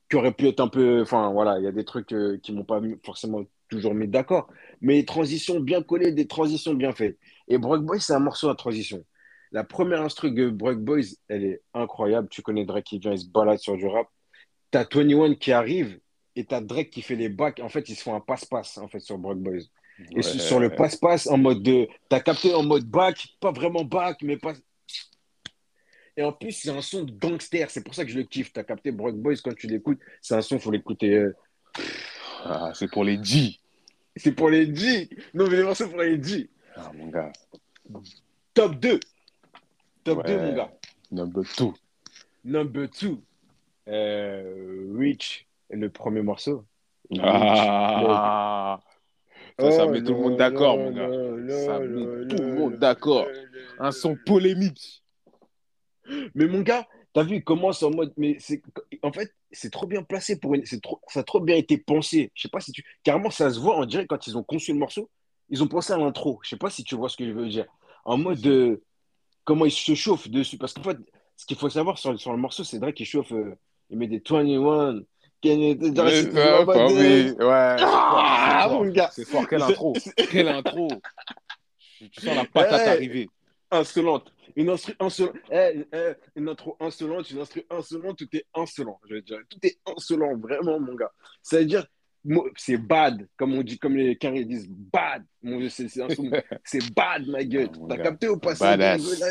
qui 0.10 0.16
auraient 0.16 0.34
pu 0.34 0.48
être 0.48 0.60
un 0.60 0.68
peu. 0.68 1.02
Enfin, 1.02 1.31
voilà, 1.31 1.60
il 1.60 1.63
y 1.63 1.68
a 1.68 1.72
des 1.72 1.86
trucs 1.86 2.13
euh, 2.13 2.38
qui 2.42 2.54
m'ont 2.54 2.63
pas 2.63 2.81
forcément 3.04 3.44
toujours 3.69 3.94
mis 3.94 4.07
d'accord. 4.07 4.48
Mais 4.81 4.96
des 5.00 5.06
transitions 5.06 5.60
bien 5.60 5.81
collées, 5.81 6.12
des 6.12 6.28
transitions 6.28 6.74
bien 6.74 6.94
faites. 6.94 7.18
Et 7.48 7.57
Brock 7.57 7.84
Boys, 7.84 8.00
c'est 8.00 8.13
un 8.13 8.19
morceau 8.19 8.50
à 8.50 8.56
transition. 8.56 9.04
La 9.51 9.63
première 9.63 10.01
instru 10.01 10.31
de 10.31 10.50
Brock 10.50 10.80
Boys, 10.80 11.16
elle 11.28 11.44
est 11.46 11.62
incroyable. 11.74 12.28
Tu 12.30 12.42
connais 12.42 12.66
Drake 12.66 12.86
qui 12.86 13.00
vient, 13.00 13.13
il 13.13 13.19
se 13.19 13.28
balade 13.28 13.60
sur 13.60 13.78
du 13.78 13.88
rap. 13.88 14.08
Tu 14.72 14.78
as 14.78 14.88
21 14.92 15.36
qui 15.36 15.51
arrive 15.51 16.00
et 16.36 16.46
tu 16.46 16.54
as 16.54 16.62
Drake 16.62 16.90
qui 16.90 17.01
fait 17.01 17.16
les 17.16 17.30
bacs. 17.30 17.60
En 17.62 17.69
fait, 17.69 17.88
ils 17.90 17.96
se 17.96 18.04
font 18.04 18.16
un 18.16 18.19
passe-passe 18.19 18.78
en 18.78 18.88
fait, 18.88 19.00
sur 19.00 19.18
Brock 19.18 19.38
Boys. 19.38 19.63
Et 20.12 20.16
Ouais. 20.18 20.22
sur 20.24 20.60
le 20.60 20.70
passe-passe 20.76 21.28
en 21.28 21.38
mode 21.38 21.64
de. 21.64 21.88
T'as 22.10 22.20
capté 22.20 22.54
en 22.54 22.64
mode 22.64 22.84
back, 22.86 23.28
pas 23.40 23.52
vraiment 23.52 23.84
back, 23.86 24.18
mais 24.24 24.38
pas. 24.38 24.54
Et 26.18 26.24
en 26.24 26.32
plus, 26.32 26.52
c'est 26.54 26.70
un 26.70 26.82
son 26.82 27.04
de 27.04 27.12
gangster, 27.12 27.70
c'est 27.70 27.84
pour 27.84 27.94
ça 27.94 28.06
que 28.06 28.12
je 28.12 28.18
le 28.18 28.24
kiffe. 28.24 28.52
T'as 28.54 28.64
capté 28.64 28.92
Brock 28.92 29.16
Boys 29.16 29.36
quand 29.44 29.54
tu 29.56 29.68
l'écoutes, 29.68 30.00
c'est 30.22 30.36
un 30.36 30.42
son, 30.42 30.60
faut 30.60 30.72
l'écouter. 30.72 31.14
euh, 31.14 31.34
Ah, 32.44 32.72
c'est 32.74 32.90
pour 32.90 33.04
les 33.04 33.22
G. 33.24 33.60
C'est 34.16 34.32
pour 34.32 34.50
les 34.50 34.74
G. 34.74 35.10
Non, 35.34 35.48
mais 35.50 35.58
les 35.58 35.64
morceaux 35.64 35.90
pour 35.90 36.00
les 36.02 36.22
G. 36.22 36.50
Ah, 36.76 36.92
mon 36.94 37.08
gars. 37.08 37.32
Top 38.54 38.76
2. 38.80 39.00
Top 40.04 40.18
Ouais. 40.20 40.24
2, 40.26 40.38
mon 40.42 40.56
gars. 40.56 40.72
Number 41.12 41.44
two. 41.56 41.74
Number 42.44 42.88
2. 42.90 43.18
Euh, 43.88 44.94
Rich, 44.98 45.48
le 45.70 45.90
premier 45.90 46.22
morceau. 46.22 46.66
Rich, 47.12 47.22
Ah, 47.24 48.80
ça, 49.60 49.72
ça 49.72 49.86
Oh 49.86 49.90
met 49.92 50.04
tout 50.04 50.13
le 50.13 50.19
monde 50.19 50.38
d'accord, 50.38 50.78
mon 50.78 50.92
gars. 50.92 51.10
Ça 51.66 51.80
met 51.80 52.28
tout 52.28 52.44
le 52.44 52.56
monde 52.56 52.75
d'accord. 52.78 53.28
Un 53.80 53.92
son 53.92 54.18
polémique. 54.25 55.04
Mais 56.34 56.46
mon 56.48 56.62
gars, 56.62 56.88
t'as 57.13 57.24
vu, 57.24 57.38
il 57.38 57.44
commence 57.44 57.81
en 57.84 57.92
mode. 57.92 58.13
Mais 58.18 58.38
c'est, 58.40 58.62
en 59.02 59.12
fait, 59.12 59.34
c'est 59.52 59.72
trop 59.72 59.88
bien 59.88 60.04
placé 60.04 60.40
pour 60.40 60.56
une. 60.56 60.66
C'est 60.66 60.81
trop, 60.81 61.00
ça 61.07 61.22
a 61.22 61.24
trop 61.24 61.40
bien 61.40 61.56
été 61.56 61.78
pensé. 61.78 62.31
Je 62.36 62.44
sais 62.44 62.50
pas 62.50 62.60
si 62.60 62.72
tu. 62.72 62.84
Carrément, 63.04 63.31
ça 63.31 63.50
se 63.50 63.60
voit, 63.60 63.80
on 63.80 63.86
dirait, 63.86 64.06
quand 64.06 64.28
ils 64.28 64.38
ont 64.38 64.44
conçu 64.44 64.74
le 64.74 64.80
morceau, 64.80 65.10
ils 65.50 65.63
ont 65.63 65.68
pensé 65.68 65.94
à 65.94 65.98
l'intro. 65.98 66.40
Je 66.44 66.50
sais 66.50 66.58
pas 66.58 66.69
si 66.69 66.84
tu 66.84 66.96
vois 66.96 67.10
ce 67.10 67.18
que 67.18 67.25
je 67.25 67.31
veux 67.31 67.48
dire. 67.48 67.66
En 68.04 68.18
mode 68.18 68.42
de. 68.42 68.81
Comment 69.46 69.66
ils 69.66 69.72
se 69.72 69.94
chauffent 69.96 70.30
dessus. 70.30 70.58
Parce 70.58 70.74
qu'en 70.74 70.84
fait, 70.84 70.98
ce 71.38 71.46
qu'il 71.46 71.58
faut 71.58 71.69
savoir 71.69 71.98
sur, 71.98 72.19
sur 72.19 72.31
le 72.31 72.38
morceau, 72.38 72.63
c'est 72.63 72.80
Drake 72.80 72.96
qui 72.96 73.06
chauffe. 73.06 73.31
euh, 73.31 73.56
il 73.90 73.98
met 73.98 74.08
des 74.08 74.22
21. 74.28 75.01
Genre, 75.46 76.10
c'est- 76.10 76.32
bah 76.34 76.88
oui, 76.88 77.32
ouais, 77.32 77.36
Ah, 77.80 78.68
fort, 78.68 78.70
c'est 78.70 78.70
mon 78.70 78.84
fort. 78.84 78.94
gars. 78.94 79.10
C'est 79.14 79.26
fort, 79.26 79.48
quelle 79.48 79.62
intro. 79.62 79.94
Quelle 80.32 80.48
intro. 80.50 80.88
Tu 82.12 82.22
sens 82.22 82.36
la 82.36 82.46
patate 82.46 82.82
Ouais. 82.82 82.88
arriver. 82.90 83.30
insolente. 83.72 84.32
Une 84.56 84.70
instru 84.70 84.94
insolente. 85.00 85.36
Eh, 85.52 85.86
eh, 85.94 86.14
une 86.36 86.48
intro 86.50 86.78
insolente, 86.80 87.30
une 87.32 87.40
instru 87.42 87.66
insolente, 87.70 88.18
tout 88.18 88.28
est 88.34 88.46
insolent. 88.54 89.00
Je 89.10 89.16
veux 89.16 89.22
dire, 89.22 89.40
tout 89.50 89.60
est 89.64 89.78
insolent, 89.86 90.38
vraiment, 90.38 90.80
mon 90.80 90.94
gars. 90.96 91.12
Ça 91.42 91.58
veut 91.60 91.66
dire, 91.66 91.86
c'est 92.56 92.78
bad, 92.78 93.28
comme 93.38 93.54
on 93.54 93.64
dit, 93.64 93.78
comme 93.78 93.96
les 93.98 94.16
carrés 94.18 94.46
disent, 94.46 94.68
bad. 94.70 95.24
Mon 95.44 95.58
Dieu, 95.60 95.70
c'est 95.70 95.88
c'est 95.90 96.00
bad, 96.96 97.28
ma 97.28 97.44
gueule. 97.44 97.70
Ah, 97.74 97.86
T'as 97.90 97.98
capté 97.98 98.28
au 98.30 98.38
passé 98.38 98.64
Badass. 98.64 99.22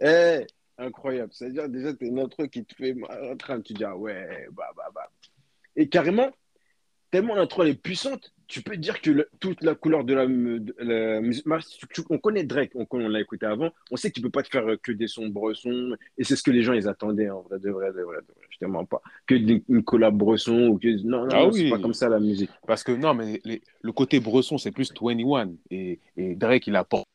Eh, 0.00 0.46
incroyable. 0.78 1.32
Ça 1.32 1.46
veut 1.46 1.52
dire, 1.52 1.68
déjà, 1.68 1.92
t'as 1.94 2.06
une 2.06 2.18
intro 2.18 2.46
qui 2.48 2.64
te 2.64 2.74
fait 2.74 2.94
mal 2.94 3.32
en 3.32 3.36
train, 3.36 3.60
tu 3.60 3.72
dis, 3.74 3.84
ah 3.84 3.96
ouais, 3.96 4.46
bah, 4.52 4.70
bah, 4.76 4.90
bah. 4.94 5.10
Et 5.76 5.88
carrément, 5.88 6.30
tellement 7.10 7.34
l'intro 7.34 7.62
elle 7.62 7.70
est 7.70 7.74
puissante, 7.80 8.32
tu 8.46 8.60
peux 8.62 8.76
dire 8.76 9.00
que 9.00 9.10
le- 9.10 9.28
toute 9.40 9.62
la 9.62 9.74
couleur 9.74 10.04
de 10.04 10.14
la, 10.14 10.26
de 10.26 10.74
la 10.78 11.20
musique. 11.20 11.44
Tu- 11.78 11.86
tu- 11.88 12.02
On 12.10 12.18
connaît 12.18 12.44
Drake, 12.44 12.72
on, 12.74 12.86
on 12.90 13.08
l'a 13.08 13.20
écouté 13.20 13.46
avant, 13.46 13.70
on 13.90 13.96
sait 13.96 14.10
qu'il 14.10 14.22
peut 14.22 14.30
pas 14.30 14.42
te 14.42 14.48
faire 14.48 14.64
que 14.82 14.92
des 14.92 15.06
sons 15.08 15.28
bresson, 15.28 15.96
et 16.18 16.24
c'est 16.24 16.36
ce 16.36 16.42
que 16.42 16.50
les 16.50 16.62
gens 16.62 16.72
ils 16.74 16.86
attendaient 16.88 17.30
en 17.30 17.40
vrai, 17.42 17.58
de 17.58 17.70
vrai, 17.70 17.88
de 17.92 18.02
vrai, 18.02 18.16
de 18.16 18.32
vrai. 18.34 18.46
Je 18.50 18.58
te 18.58 18.64
mens 18.66 18.84
pas. 18.84 19.00
Que 19.26 19.34
des- 19.34 19.64
une 19.68 19.82
collab 19.82 20.14
bresson 20.16 20.68
ou 20.68 20.78
que. 20.78 20.88
Non, 21.06 21.22
non, 21.24 21.28
Ah 21.32 21.36
non, 21.44 21.50
oui. 21.52 21.62
c'est 21.64 21.70
pas 21.70 21.78
comme 21.80 21.94
ça 21.94 22.08
la 22.08 22.20
musique. 22.20 22.50
Parce 22.66 22.84
que 22.84 22.92
non, 22.92 23.14
mais 23.14 23.40
les- 23.44 23.62
le 23.80 23.92
côté 23.92 24.20
bresson, 24.20 24.58
c'est 24.58 24.70
plus 24.70 24.92
21. 24.92 25.54
Et, 25.70 25.98
et 26.16 26.34
Drake, 26.36 26.66
il 26.66 26.76
apporte 26.76 27.06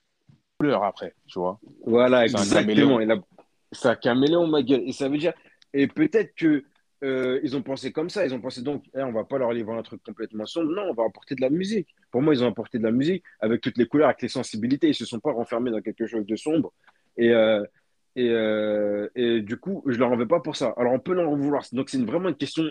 couleur 0.59 0.83
après, 0.83 1.13
tu 1.27 1.39
vois. 1.39 1.59
Voilà, 1.85 2.25
exactement. 2.25 2.99
C'est 3.71 3.87
un 3.89 3.95
caméléon, 3.95 4.47
ma 4.47 4.61
gueule. 4.63 4.83
Et 4.87 4.93
ça 4.93 5.09
veut 5.09 5.17
dire. 5.17 5.33
Et 5.73 5.87
peut-être 5.87 6.33
que. 6.35 6.63
euh, 7.03 7.39
ils 7.43 7.55
ont 7.55 7.61
pensé 7.63 7.91
comme 7.93 8.09
ça, 8.09 8.25
ils 8.25 8.33
ont 8.33 8.41
pensé 8.41 8.61
donc, 8.61 8.83
eh, 8.93 9.01
on 9.01 9.13
va 9.13 9.23
pas 9.23 9.37
leur 9.37 9.53
livrer 9.53 9.77
un 9.77 9.83
truc 9.83 10.01
complètement 10.03 10.45
sombre, 10.45 10.71
non, 10.73 10.83
on 10.89 10.93
va 10.93 11.03
apporter 11.05 11.33
de 11.35 11.41
la 11.41 11.49
musique. 11.49 11.87
Pour 12.11 12.21
moi, 12.21 12.33
ils 12.33 12.43
ont 12.43 12.47
apporté 12.49 12.77
de 12.77 12.83
la 12.83 12.91
musique 12.91 13.23
avec 13.39 13.61
toutes 13.61 13.77
les 13.77 13.87
couleurs, 13.87 14.07
avec 14.09 14.21
les 14.21 14.27
sensibilités, 14.27 14.89
ils 14.89 14.95
se 14.95 15.05
sont 15.05 15.19
pas 15.21 15.31
renfermés 15.31 15.71
dans 15.71 15.81
quelque 15.81 16.07
chose 16.07 16.25
de 16.25 16.35
sombre. 16.35 16.73
Et, 17.17 17.29
euh, 17.33 17.63
et, 18.15 18.29
euh, 18.31 19.07
et 19.15 19.41
du 19.41 19.57
coup, 19.57 19.83
je 19.85 19.97
leur 19.97 20.11
en 20.11 20.17
veux 20.17 20.27
pas 20.27 20.41
pour 20.41 20.55
ça. 20.57 20.73
Alors, 20.77 20.91
on 20.93 20.99
peut 20.99 21.13
leur 21.13 21.29
en 21.29 21.37
vouloir. 21.37 21.63
Donc, 21.71 21.89
c'est 21.89 22.03
vraiment 22.03 22.29
une 22.29 22.35
question 22.35 22.63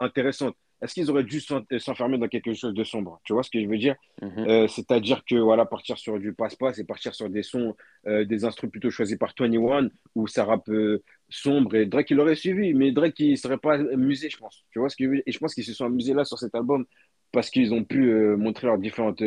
intéressante. 0.00 0.56
Est-ce 0.80 0.94
qu'ils 0.94 1.10
auraient 1.10 1.24
dû 1.24 1.40
s'en- 1.40 1.64
s'enfermer 1.78 2.18
dans 2.18 2.28
quelque 2.28 2.54
chose 2.54 2.72
de 2.72 2.84
sombre? 2.84 3.20
Tu 3.24 3.32
vois 3.32 3.42
ce 3.42 3.50
que 3.50 3.60
je 3.60 3.66
veux 3.66 3.78
dire? 3.78 3.96
Mhm. 4.22 4.46
Euh, 4.48 4.68
c'est-à-dire 4.68 5.24
que 5.28 5.34
voilà, 5.34 5.66
partir 5.66 5.98
sur 5.98 6.18
du 6.18 6.32
passe-passe 6.32 6.78
et 6.78 6.84
partir 6.84 7.14
sur 7.14 7.28
des 7.28 7.42
sons, 7.42 7.74
euh, 8.06 8.24
des 8.24 8.44
instruments 8.44 8.70
plutôt 8.70 8.90
choisis 8.90 9.16
par 9.18 9.32
21, 9.38 9.88
où 10.14 10.26
ça 10.28 10.44
rappe 10.44 10.68
euh, 10.68 11.02
sombre 11.28 11.74
et 11.74 11.86
Drake 11.86 12.10
il 12.10 12.20
aurait 12.20 12.36
suivi, 12.36 12.74
mais 12.74 12.92
Drake 12.92 13.18
il 13.20 13.36
serait 13.36 13.58
pas 13.58 13.74
amusé, 13.74 14.30
je 14.30 14.36
pense. 14.38 14.64
Tu 14.70 14.78
vois 14.78 14.88
ce 14.88 14.96
que 14.96 15.04
je 15.04 15.08
veux 15.08 15.14
dire? 15.16 15.24
Et 15.26 15.32
je 15.32 15.38
pense 15.38 15.54
qu'ils 15.54 15.64
se 15.64 15.74
sont 15.74 15.86
amusés 15.86 16.14
là 16.14 16.24
sur 16.24 16.38
cet 16.38 16.54
album 16.54 16.86
parce 17.32 17.50
qu'ils 17.50 17.74
ont 17.74 17.84
pu 17.84 18.10
montrer 18.36 18.66
leurs 18.68 18.78
différentes 18.78 19.22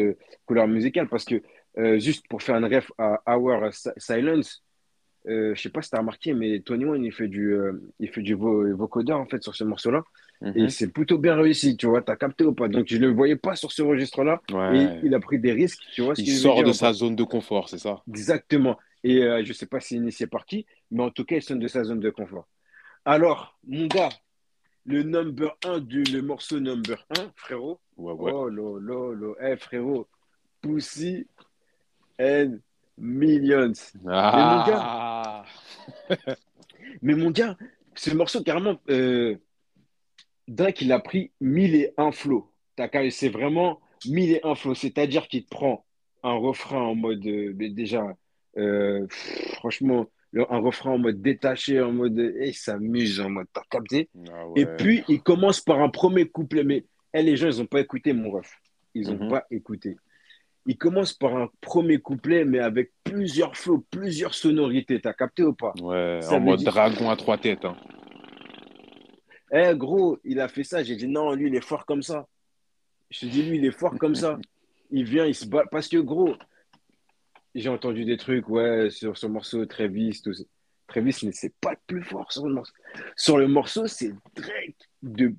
couleurs 0.46 0.68
musicales. 0.68 1.08
Parce 1.08 1.26
que 1.26 1.42
juste 2.00 2.26
pour 2.30 2.42
faire 2.42 2.56
un 2.56 2.68
ref 2.68 2.92
à 2.98 3.22
Our 3.28 3.72
Si- 3.74 3.90
Silence, 3.98 4.64
euh, 5.28 5.54
je 5.56 5.62
sais 5.62 5.70
pas 5.70 5.82
si 5.82 5.90
tu 5.90 5.96
as 5.96 6.00
remarqué, 6.00 6.34
mais 6.34 6.60
Tony 6.62 6.86
One, 6.86 7.04
il 7.04 7.12
fait 7.12 7.28
du, 7.28 7.54
euh, 7.54 7.74
il 8.00 8.10
fait 8.10 8.22
du 8.22 8.34
vo- 8.34 8.76
vocodeur 8.76 9.20
en 9.20 9.26
fait 9.26 9.42
sur 9.44 9.56
ce 9.56 9.64
morceau-là. 9.64 10.04
Et 10.56 10.64
Mhm. 10.64 10.70
c'est 10.70 10.88
plutôt 10.92 11.18
bien 11.18 11.36
réussi, 11.36 11.78
tu 11.78 11.86
vois. 11.88 12.02
Tu 12.02 12.12
as 12.12 12.16
capté 12.18 12.44
ou 12.44 12.54
pas? 12.54 12.68
Donc, 12.68 12.86
je 12.88 12.98
ne 12.98 13.08
le 13.08 13.14
voyais 13.14 13.36
pas 13.38 13.56
sur 13.56 13.72
ce 13.72 13.82
registre-là. 13.82 14.42
Et 14.50 14.54
Ouais. 14.56 15.00
il 15.04 15.14
a 15.14 15.20
pris 15.20 15.40
des 15.40 15.52
risques, 15.54 15.84
tu 15.92 16.02
vois 16.02 16.16
ce 16.16 16.22
Il 16.22 16.26
que 16.26 16.32
je 16.32 16.36
veux 16.38 16.42
sort 16.42 16.56
dire 16.56 16.66
de 16.66 16.72
ou 16.72 16.74
sa 16.74 16.88
pas? 16.88 16.94
zone 16.94 17.16
de 17.16 17.24
confort, 17.24 17.70
c'est 17.70 17.78
ça? 17.78 18.02
Exactement. 18.10 18.78
Et 19.04 19.24
euh, 19.24 19.44
je 19.44 19.50
ne 19.50 19.54
sais 19.54 19.66
pas 19.66 19.80
s'il 19.80 19.98
est 19.98 20.02
initié 20.02 20.28
par 20.28 20.46
qui, 20.46 20.66
mais 20.92 21.04
en 21.04 21.10
tout 21.12 21.24
cas, 21.26 21.36
il 21.38 21.42
sonne 21.42 21.60
de 21.60 21.68
sa 21.68 21.84
zone 21.84 22.00
de 22.00 22.10
confort. 22.10 22.48
Alors, 23.06 23.58
mon 23.68 23.88
gars, 23.88 24.10
le 24.86 25.04
number 25.04 25.56
un 25.64 25.80
du 25.80 26.04
le 26.04 26.22
morceau 26.22 26.60
number 26.60 27.06
un, 27.12 27.32
frérot. 27.36 27.80
Ouais, 27.98 28.14
ouais. 28.14 28.32
Oh, 28.34 28.50
lo, 28.50 28.80
lo, 28.80 29.14
lo. 29.14 29.38
Eh, 29.42 29.56
frérot, 29.58 30.08
Pussy 30.62 31.28
and 32.20 32.60
Millions. 33.02 33.74
Mais 34.04 34.12
mon 34.12 34.66
gars, 34.66 34.80
Ah! 34.84 35.46
mais 37.02 37.16
mon 37.16 37.32
gars, 37.32 37.58
ce 37.96 38.12
morceau, 38.12 38.44
carrément, 38.44 38.80
euh, 38.90 39.36
Drake, 40.48 40.82
il 40.82 40.92
a 40.92 41.00
pris 41.00 41.32
1001 41.42 42.12
flows. 42.12 42.48
T'as 42.76 42.88
qu'à- 42.88 43.10
C'est 43.10 43.30
vraiment 43.30 43.80
1001 44.06 44.56
flows. 44.56 44.76
C'est-à-dire 44.76 45.28
qu'il 45.28 45.44
te 45.46 45.50
prend 45.50 45.84
un 46.24 46.34
refrain 46.34 46.80
en 46.82 46.96
mode, 46.96 47.26
euh, 47.26 47.54
mais 47.58 47.70
déjà, 47.70 48.06
euh, 48.58 49.08
pff, 49.08 49.56
franchement, 49.56 50.06
un 50.36 50.58
refrain 50.60 50.92
en 50.92 50.98
mode 50.98 51.22
détaché, 51.22 51.82
en 51.82 51.92
mode, 51.92 52.18
et 52.20 52.50
il 52.50 52.54
s'amuse, 52.54 53.20
en 53.20 53.30
mode, 53.30 53.48
t'as 53.52 53.64
capté? 53.70 54.10
Ah 54.32 54.46
Et 54.56 54.66
puis, 54.66 55.04
il 55.10 55.22
commence 55.22 55.60
par 55.62 55.82
un 55.82 55.90
premier 55.90 56.28
couplet. 56.28 56.64
Mais 56.64 56.86
eh, 57.14 57.24
les 57.24 57.36
gens, 57.36 57.50
ils 57.50 57.58
n'ont 57.60 57.66
pas 57.66 57.82
écouté, 57.82 58.14
mon 58.14 58.30
ref. 58.32 58.60
Ils 58.94 59.08
n'ont 59.10 59.24
Mhm. 59.26 59.30
pas 59.30 59.46
écouté. 59.52 59.98
Il 60.68 60.78
commence 60.78 61.14
par 61.14 61.36
un 61.36 61.50
premier 61.60 61.98
couplet, 62.00 62.46
mais 62.46 62.60
avec 62.60 62.92
plusieurs 63.04 63.56
flows, 63.58 63.86
plusieurs 63.90 64.34
sonorités. 64.36 65.02
T'as 65.02 65.14
capté 65.14 65.44
ou 65.44 65.54
pas? 65.54 65.74
Ouais, 65.82 66.20
Ça 66.22 66.36
en 66.36 66.40
mode 66.40 66.60
dire, 66.60 66.72
dragon 66.72 67.10
à 67.10 67.16
trois 67.16 67.38
têtes. 67.38 67.66
hein. 67.66 67.76
eh 69.52 69.74
gros, 69.76 70.20
il 70.24 70.40
a 70.40 70.48
fait 70.48 70.64
ça. 70.64 70.84
J'ai 70.84 70.96
dit 70.96 71.08
non, 71.08 71.34
lui, 71.34 71.48
il 71.50 71.56
est 71.56 71.66
fort 71.66 71.86
comme 71.86 72.04
ça. 72.04 72.28
Je 73.10 73.22
te 73.22 73.26
dis, 73.26 73.44
lui, 73.44 73.58
il 73.58 73.66
est 73.66 73.72
fort 73.78 73.98
comme 73.98 74.16
ça. 74.16 74.38
Il 74.94 75.06
vient, 75.06 75.26
il 75.26 75.34
se 75.34 75.46
bat. 75.46 75.64
Parce 75.72 75.88
que, 75.88 75.96
gros, 75.96 76.36
j'ai 77.56 77.70
entendu 77.70 78.04
des 78.04 78.18
trucs, 78.18 78.50
ouais, 78.50 78.90
sur 78.90 79.18
ce 79.18 79.26
morceau, 79.26 79.66
Travis, 79.66 80.20
tout 80.22 80.34
ça. 80.34 80.44
Travis, 80.90 81.18
mais 81.24 81.32
c'est 81.32 81.54
pas 81.62 81.72
le 81.72 81.78
plus 81.88 82.04
fort 82.04 82.30
sur 82.30 82.46
le 82.46 82.54
morceau. 82.54 82.74
Sur 83.16 83.38
le 83.38 83.48
morceau, 83.48 83.88
c'est 83.88 84.12
Drake. 84.36 84.76
De, 85.02 85.34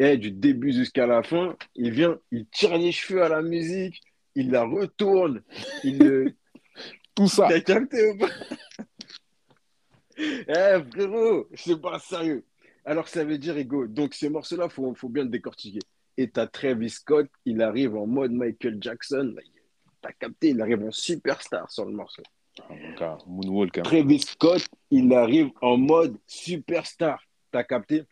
eh, 0.00 0.16
du 0.16 0.32
début 0.32 0.72
jusqu'à 0.72 1.06
la 1.06 1.22
fin, 1.22 1.56
il 1.76 1.92
vient, 1.92 2.18
il 2.32 2.44
tire 2.46 2.76
les 2.76 2.90
cheveux 2.90 3.22
à 3.22 3.28
la 3.28 3.40
musique, 3.40 4.02
il 4.34 4.50
la 4.50 4.64
retourne, 4.64 5.42
il 5.84 5.98
le. 5.98 6.34
Tout 7.14 7.28
ça. 7.28 7.46
T'as 7.48 7.60
capté 7.60 8.10
ou 8.10 8.18
pas? 8.18 8.28
Eh, 10.16 10.78
frérot, 10.90 11.48
c'est 11.54 11.80
pas 11.80 11.98
sérieux. 11.98 12.44
Alors, 12.84 13.08
ça 13.08 13.24
veut 13.24 13.38
dire, 13.38 13.56
Ego, 13.56 13.86
donc 13.86 14.14
ce 14.14 14.26
morceau-là, 14.26 14.68
faut, 14.68 14.94
faut 14.94 15.08
bien 15.08 15.24
le 15.24 15.28
décortiquer. 15.28 15.80
Et 16.16 16.30
t'as 16.30 16.46
Travis 16.46 16.90
Scott, 16.90 17.28
il 17.44 17.62
arrive 17.62 17.96
en 17.96 18.06
mode 18.06 18.32
Michael 18.32 18.78
Jackson. 18.80 19.34
T'as 20.00 20.12
capté, 20.12 20.48
il 20.50 20.60
arrive 20.60 20.82
en 20.84 20.90
superstar 20.90 21.70
sur 21.70 21.84
le 21.84 21.92
morceau. 21.92 22.22
Ah, 22.60 22.74
mon 22.74 22.94
gars, 22.94 23.18
Moonwalk. 23.26 23.78
hein. 23.78 23.82
Travis 23.82 24.20
Scott, 24.20 24.66
il 24.90 25.12
arrive 25.14 25.50
en 25.60 25.76
mode 25.76 26.18
superstar. 26.26 27.22
T'as 27.50 27.64
capté? 27.64 28.04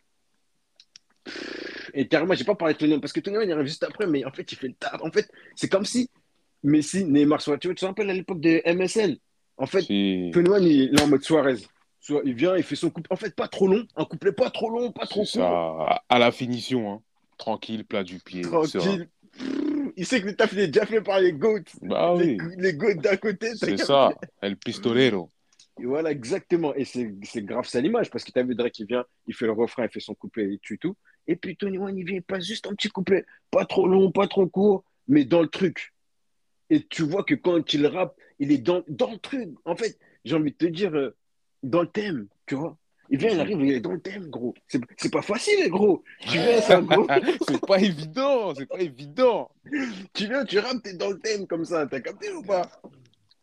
Et 1.93 2.07
carrément, 2.07 2.33
j'ai 2.33 2.43
pas 2.43 2.55
parlé 2.55 2.73
de 2.73 2.79
Tony 2.79 2.99
parce 2.99 3.13
que 3.13 3.19
Tony 3.19 3.37
il 3.43 3.51
arrive 3.51 3.65
juste 3.67 3.83
après, 3.83 4.07
mais 4.07 4.25
en 4.25 4.31
fait, 4.31 4.51
il 4.51 4.57
fait 4.57 4.67
le 4.67 4.73
taf. 4.73 5.01
En 5.01 5.11
fait, 5.11 5.29
c'est 5.55 5.69
comme 5.69 5.85
si 5.85 6.09
Messi, 6.63 7.05
Neymar, 7.05 7.41
soit, 7.41 7.57
tu 7.57 7.67
vois, 7.67 7.75
tu 7.75 7.81
te 7.81 7.85
rappelles 7.85 8.09
à 8.09 8.13
l'époque 8.13 8.39
de 8.39 8.61
MSN. 8.65 9.15
En 9.57 9.65
fait, 9.65 9.81
Si, 9.81 10.31
Tony 10.33 10.89
il 10.89 10.95
est 10.95 11.01
en 11.01 11.07
mode 11.07 11.23
Suarez. 11.23 11.57
Soit 11.99 12.21
il 12.25 12.33
vient, 12.33 12.55
il 12.57 12.63
fait 12.63 12.75
son 12.75 12.89
couplet. 12.89 13.13
En 13.13 13.15
fait, 13.15 13.35
pas 13.35 13.47
trop 13.47 13.67
long. 13.67 13.85
Un 13.95 14.05
couplet 14.05 14.31
pas 14.31 14.49
trop 14.49 14.69
long, 14.71 14.91
pas 14.91 15.05
trop 15.05 15.23
court. 15.23 16.01
À 16.09 16.19
la 16.19 16.31
finition, 16.31 16.91
hein. 16.91 17.01
Tranquille, 17.37 17.85
plat 17.85 18.03
du 18.03 18.19
pied. 18.19 18.41
Tranquille. 18.41 19.07
Il 19.97 20.05
sait 20.05 20.21
que 20.21 20.27
le 20.27 20.35
taf 20.35 20.53
il 20.53 20.59
est 20.59 20.67
déjà 20.67 20.85
fait 20.85 21.01
par 21.01 21.19
les 21.19 21.33
goats. 21.33 21.59
Bah 21.81 22.15
Les, 22.17 22.37
oui, 22.41 22.55
les 22.57 22.73
goats 22.73 22.93
d'à 22.95 23.17
côté. 23.17 23.51
c'est 23.55 23.77
ça. 23.77 24.13
El 24.41 24.57
pistolero. 24.57 25.29
Voilà, 25.83 26.11
exactement. 26.11 26.73
Et 26.75 26.85
c'est 26.85 27.11
grave 27.43 27.65
ça 27.65 27.81
l'image, 27.81 28.09
parce 28.09 28.23
que 28.23 28.31
tu 28.31 28.39
as 28.39 28.43
vu 28.43 28.55
Drake, 28.55 28.79
il 28.79 28.85
vient, 28.85 29.05
il 29.27 29.33
fait 29.33 29.45
le 29.45 29.51
refrain, 29.51 29.85
il 29.85 29.89
fait 29.89 29.99
son 29.99 30.15
couplet, 30.15 30.47
il 30.51 30.59
tue 30.59 30.77
tout. 30.77 30.95
Et 31.27 31.35
puis 31.35 31.55
Tony 31.55 31.77
One, 31.77 31.97
il 31.97 32.05
vient, 32.05 32.15
il 32.17 32.23
passe 32.23 32.45
juste 32.45 32.67
un 32.67 32.75
petit 32.75 32.89
couplet. 32.89 33.25
Pas 33.51 33.65
trop 33.65 33.87
long, 33.87 34.11
pas 34.11 34.27
trop 34.27 34.47
court, 34.47 34.83
mais 35.07 35.25
dans 35.25 35.41
le 35.41 35.47
truc. 35.47 35.93
Et 36.69 36.83
tu 36.87 37.03
vois 37.03 37.23
que 37.23 37.35
quand 37.35 37.73
il 37.73 37.85
rappe, 37.87 38.15
il 38.39 38.51
est 38.51 38.57
dans, 38.57 38.83
dans 38.87 39.11
le 39.11 39.17
truc. 39.17 39.49
En 39.65 39.75
fait, 39.75 39.99
j'ai 40.25 40.35
envie 40.35 40.51
de 40.51 40.57
te 40.57 40.65
dire, 40.65 40.93
euh, 40.95 41.15
dans 41.63 41.81
le 41.81 41.87
thème, 41.87 42.27
tu 42.45 42.55
vois. 42.55 42.77
Il 43.09 43.19
vient, 43.19 43.29
il 43.29 43.39
arrive, 43.41 43.59
il 43.59 43.71
est 43.73 43.81
dans 43.81 43.91
le 43.91 43.99
thème, 43.99 44.29
gros. 44.29 44.53
C'est 44.67 45.11
pas 45.11 45.21
facile, 45.21 45.69
gros. 45.69 46.01
Tu 46.21 46.37
viens, 46.37 46.61
c'est 46.61 46.81
gros. 46.81 47.05
c'est 47.47 47.65
pas 47.65 47.79
évident, 47.79 48.55
c'est 48.55 48.65
pas 48.65 48.79
évident. 48.79 49.51
Tu 50.13 50.27
viens, 50.27 50.45
tu 50.45 50.59
rappes, 50.59 50.81
t'es 50.81 50.93
dans 50.93 51.09
le 51.09 51.19
thème 51.19 51.45
comme 51.45 51.65
ça. 51.65 51.85
T'as 51.87 51.99
capté 51.99 52.31
ou 52.31 52.41
pas? 52.41 52.71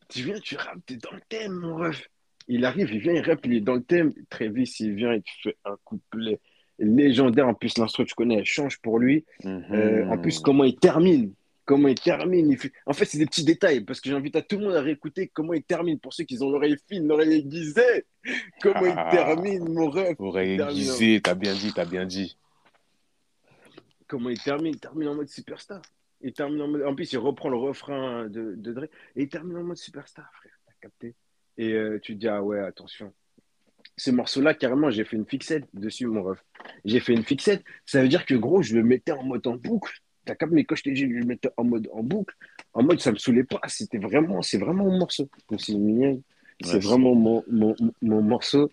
Tu 0.09 0.23
viens, 0.23 0.41
tu 0.41 0.57
rappes, 0.57 0.81
t'es 0.87 0.97
dans 0.97 1.13
le 1.13 1.21
thème, 1.29 1.53
mon 1.53 1.77
ref. 1.77 2.09
Il 2.49 2.65
arrive, 2.65 2.91
il 2.93 2.99
vient, 3.01 3.13
il 3.13 3.21
rappe, 3.21 3.45
il 3.47 3.55
est 3.55 3.61
dans 3.61 3.75
le 3.75 3.83
thème. 3.83 4.13
Travis, 4.31 4.75
il 4.81 4.95
vient, 4.95 5.15
il 5.15 5.23
fait 5.43 5.57
un 5.65 5.77
couplet 5.85 6.41
légendaire. 6.79 7.47
En 7.47 7.55
plus, 7.55 7.77
l'instru, 7.79 8.05
tu 8.07 8.15
connais, 8.15 8.37
elle 8.37 8.45
change 8.47 8.79
pour 8.81 8.99
lui. 8.99 9.25
Euh, 9.45 10.07
en 10.07 10.17
plus, 10.19 10.39
Mhm. 10.39 10.43
comment 10.45 10.65
il 10.65 10.77
termine. 10.77 11.35
Comment 11.67 11.89
il 11.89 12.01
termine. 12.01 12.51
il 12.51 12.57
fait- 12.57 12.73
En 12.87 12.95
fait, 12.95 13.05
c'est 13.05 13.19
des 13.19 13.27
petits 13.27 13.45
détails 13.45 13.83
parce 13.83 14.01
que 14.01 14.09
j'invite 14.09 14.35
à 14.37 14.41
tout 14.43 14.57
le 14.57 14.65
monde 14.65 14.75
à 14.75 14.81
réécouter 14.81 15.29
comment 15.29 15.53
il 15.53 15.63
termine. 15.63 15.99
Pour 16.01 16.15
ceux 16.15 16.25
qui 16.25 16.43
ont 16.43 16.49
l'oreille 16.49 16.77
fine, 16.89 17.07
l'oreille 17.07 17.35
aiguisée. 17.41 18.07
Comment 18.63 18.87
il 18.87 18.95
Ah. 18.97 19.09
termine, 19.13 19.69
mon 19.71 19.91
ref. 19.91 20.15
Oreille 20.19 20.59
aiguisée, 20.59 21.21
t'as 21.23 21.35
bien 21.35 21.53
dit, 21.53 21.71
t'as 21.75 21.85
bien 21.85 22.07
dit. 22.07 22.39
Comment 24.07 24.31
il 24.31 24.41
termine 24.41 24.73
Il 24.75 24.81
termine 24.81 25.09
en 25.09 25.15
mode 25.17 25.29
superstar. 25.29 25.83
Il 26.23 26.33
termine 26.33 26.63
en, 26.63 26.69
mode... 26.69 26.83
en 26.85 26.95
plus, 26.95 27.13
il 27.13 27.19
reprend 27.19 27.51
le 27.51 27.57
refrain 27.59 28.27
de, 28.29 28.55
de 28.57 28.73
Dre 28.73 28.85
et 29.17 29.23
il 29.25 29.29
termine 29.29 29.59
en 29.59 29.63
mode 29.65 29.77
superstar, 29.77 30.31
frère. 30.35 30.53
T'as 30.67 30.73
capté? 30.81 31.15
Et 31.59 31.73
euh, 31.75 32.01
tu 32.01 32.15
te 32.15 32.21
dis, 32.21 32.29
ah 32.29 32.43
ouais, 32.43 32.61
attention. 32.61 33.13
Ce 33.97 34.11
morceau-là, 34.13 34.55
carrément, 34.55 34.91
j'ai 34.91 35.05
fait 35.05 35.17
une 35.17 35.27
fixette 35.27 35.65
dessus, 35.75 36.07
mon 36.07 36.23
ref. 36.23 36.45
J'ai 36.85 37.01
fait 37.01 37.15
une 37.15 37.25
fixette. 37.25 37.65
Ça 37.87 38.03
veut 38.03 38.09
dire 38.09 38.27
que, 38.27 38.35
gros, 38.35 38.63
je 38.63 38.77
le 38.77 38.85
mettais 38.85 39.13
en 39.13 39.25
mode 39.25 39.47
en 39.47 39.57
boucle. 39.57 39.93
T'as 40.25 40.37
capté 40.37 40.55
Mais 40.55 40.65
quand 40.65 40.77
je 40.77 40.85
t'ai 40.85 40.93
dit, 40.93 41.03
je 41.03 41.07
le 41.07 41.27
mettais 41.27 41.51
en 41.57 41.65
mode 41.65 41.89
en 41.93 42.03
boucle. 42.03 42.35
En 42.75 42.83
mode, 42.85 43.01
ça 43.01 43.13
me 43.13 43.19
saoulait 43.19 43.45
pas. 43.45 43.61
C'était 43.69 43.99
vraiment, 43.99 44.43
c'est 44.43 44.59
vraiment 44.59 44.85
mon 44.85 44.99
morceau. 44.99 45.29
Donc, 45.51 45.61
C'est 45.61 45.75
mignon. 45.75 46.23
C'est 46.63 46.75
Ouais, 46.75 46.81
vraiment 46.81 47.15
mon, 47.15 47.45
mon, 47.49 47.75
mon 48.03 48.23
morceau. 48.23 48.71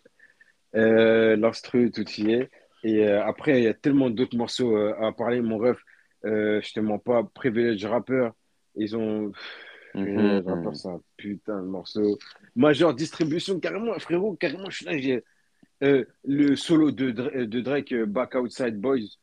Euh, 0.75 1.35
L'instru, 1.37 1.91
tout 1.91 2.09
y 2.19 2.31
est. 2.33 2.49
Et 2.83 3.07
euh, 3.07 3.23
après, 3.25 3.59
il 3.59 3.63
y 3.63 3.67
a 3.67 3.73
tellement 3.73 4.09
d'autres 4.11 4.37
morceaux 4.37 4.77
euh, 4.77 4.93
à 5.01 5.11
parler, 5.11 5.41
mon 5.41 5.57
ref. 5.57 5.79
Je 6.23 6.73
te 6.73 6.79
mens 6.79 6.99
pas, 6.99 7.23
Privilege 7.23 7.85
Rapper, 7.85 8.29
ils 8.75 8.95
ont. 8.97 9.31
Mhm. 9.95 10.47
Rapper, 10.47 10.75
c'est 10.75 10.87
un 10.89 11.01
putain 11.17 11.61
de 11.61 11.67
morceau. 11.67 12.17
Major 12.55 12.93
Distribution, 12.93 13.59
carrément, 13.59 13.97
frérot, 13.99 14.35
carrément, 14.35 14.69
je 14.69 14.77
suis 14.77 14.85
là, 14.85 14.97
j'ai. 14.97 15.23
euh, 15.83 16.05
le 16.25 16.55
solo 16.55 16.91
de, 16.91 17.11
de 17.11 17.61
Drake, 17.61 17.91
euh, 17.93 18.05
Back 18.05 18.35
Outside 18.35 18.79
Boys, 18.79 19.17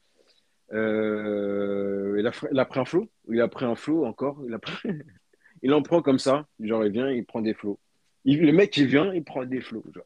euh, 0.72 2.16
il, 2.18 2.26
a, 2.26 2.30
fr- 2.30 2.48
il 2.52 2.58
a 2.58 2.64
pris 2.64 2.80
un 2.80 2.84
flow, 2.84 3.08
il 3.30 3.40
a 3.40 3.48
pris 3.48 3.64
un 3.64 3.74
flow 3.74 4.04
encore, 4.04 4.40
il, 4.46 4.54
a 4.54 4.58
pris- 4.58 4.88
il 5.62 5.72
en 5.74 5.82
prend 5.82 6.02
comme 6.02 6.18
ça, 6.18 6.46
genre 6.60 6.84
il 6.84 6.92
vient, 6.92 7.10
il 7.10 7.24
prend 7.24 7.40
des 7.40 7.54
flows. 7.54 7.78
Il- 8.24 8.40
le 8.42 8.52
mec, 8.52 8.76
il 8.76 8.86
vient, 8.86 9.12
il 9.12 9.24
prend 9.24 9.44
des 9.44 9.60
flows. 9.60 9.84
Genre. 9.94 10.04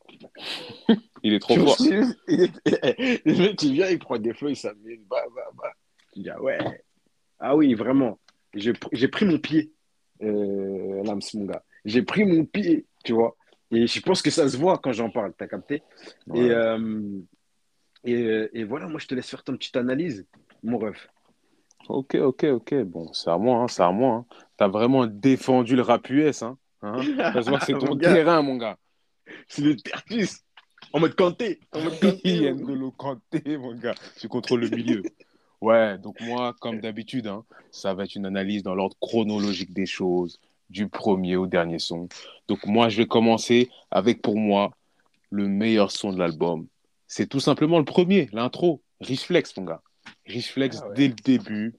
Il 1.23 1.33
est 1.35 1.41
trop 1.41 1.55
fort. 1.57 1.77
est- 2.29 3.25
Le 3.25 3.39
mec, 3.39 3.61
il 3.63 3.73
vient, 3.73 3.89
il 3.89 3.99
prend 3.99 4.17
des 4.19 4.33
flots, 4.33 4.49
il 4.51 4.57
s'amuse, 4.57 5.01
bah, 5.11 5.25
bah, 5.35 5.43
bah. 5.57 5.73
Tu 6.13 6.21
dis, 6.21 6.31
ah 6.31 6.41
ouais. 6.41 6.59
Ah 7.41 7.57
oui, 7.57 7.75
vraiment. 7.75 8.19
J'ai 8.55 8.73
pris 9.09 9.27
mon 9.27 9.39
pied, 9.39 9.73
euh, 10.23 11.03
Lams, 11.05 11.21
mon 11.35 11.45
gars. 11.45 11.63
J'ai 11.85 12.03
pris 12.03 12.25
mon 12.25 12.45
pied, 12.45 12.87
tu 13.05 13.13
vois. 13.13 13.37
Et 13.71 13.87
je 13.87 14.01
pense 14.01 14.23
que 14.23 14.31
ça 14.31 14.49
se 14.49 14.57
voit 14.57 14.79
quand 14.79 14.93
j'en 14.93 15.11
parle, 15.11 15.33
t'as 15.37 15.47
capté 15.47 15.83
Ouais. 16.29 16.47
et, 16.47 16.51
euh, 16.51 17.21
et, 18.05 18.15
euh, 18.15 18.51
et 18.53 18.65
voilà, 18.65 18.87
moi, 18.87 19.01
je 19.01 19.07
te 19.07 19.15
laisse 19.15 19.29
faire 19.29 19.43
ton 19.43 19.57
petite 19.57 19.77
analyse, 19.77 20.27
mon 20.63 20.79
ref. 20.79 21.09
Ok, 21.89 22.15
ok, 22.17 22.45
ok. 22.45 22.75
Bon, 22.85 23.13
c'est 23.13 23.31
à 23.31 23.39
moi, 23.39 23.59
hein, 23.59 23.69
c'est 23.69 23.83
à 23.83 23.91
moi. 23.91 24.15
Hein. 24.15 24.27
T'as 24.57 24.69
vraiment 24.69 25.07
défendu 25.07 25.77
le 25.77 25.83
rap 25.83 26.09
US. 26.11 26.43
Hein. 26.43 26.59
Hein 26.83 27.01
c'est 27.65 27.73
ton 27.79 27.87
Mon 27.87 27.97
terrain, 27.97 28.43
mon 28.43 28.57
gars. 28.57 28.79
C'est 29.49 29.63
le 29.63 29.77
tertus. 29.77 30.43
En 30.93 31.01
mode 31.01 31.15
Kanté. 31.15 31.61
En 31.73 31.83
mode 31.83 32.01
Kanté, 32.97 33.59
mon 33.59 33.75
gars. 33.75 33.95
Tu 34.19 34.29
contrôles 34.29 34.61
le 34.61 34.69
milieu. 34.69 35.03
Ouais, 35.61 35.99
donc 35.99 36.21
moi, 36.21 36.55
comme 36.61 36.81
d'habitude, 36.81 37.27
hein, 37.27 37.45
ça 37.71 37.95
va 37.95 38.05
être 38.05 38.15
une 38.15 38.27
analyse 38.27 38.63
dans 38.63 38.75
l'ordre 38.75 38.97
chronologique 39.01 39.73
des 39.73 39.87
choses, 39.87 40.39
du 40.71 40.89
premier 40.89 41.37
au 41.37 41.47
dernier 41.47 41.79
son. 41.79 42.09
Donc 42.49 42.67
moi, 42.67 42.89
je 42.89 42.99
vais 42.99 43.07
commencer 43.07 43.71
avec, 43.91 44.21
pour 44.23 44.37
moi, 44.37 44.73
le 45.31 45.49
meilleur 45.49 45.91
son 45.91 46.13
de 46.13 46.19
l'album. 46.19 46.67
C'est 47.07 47.29
tout 47.29 47.41
simplement 47.41 47.79
le 47.79 47.85
premier, 47.85 48.29
l'intro. 48.33 48.81
Rich 49.01 49.25
Flex, 49.27 49.57
mon 49.57 49.65
gars. 49.65 49.83
Rich 50.27 50.53
Flex, 50.53 50.81
Ah 50.83 50.89
ouais. 50.89 50.95
dès 50.95 51.09
le 51.09 51.15
début, 51.15 51.75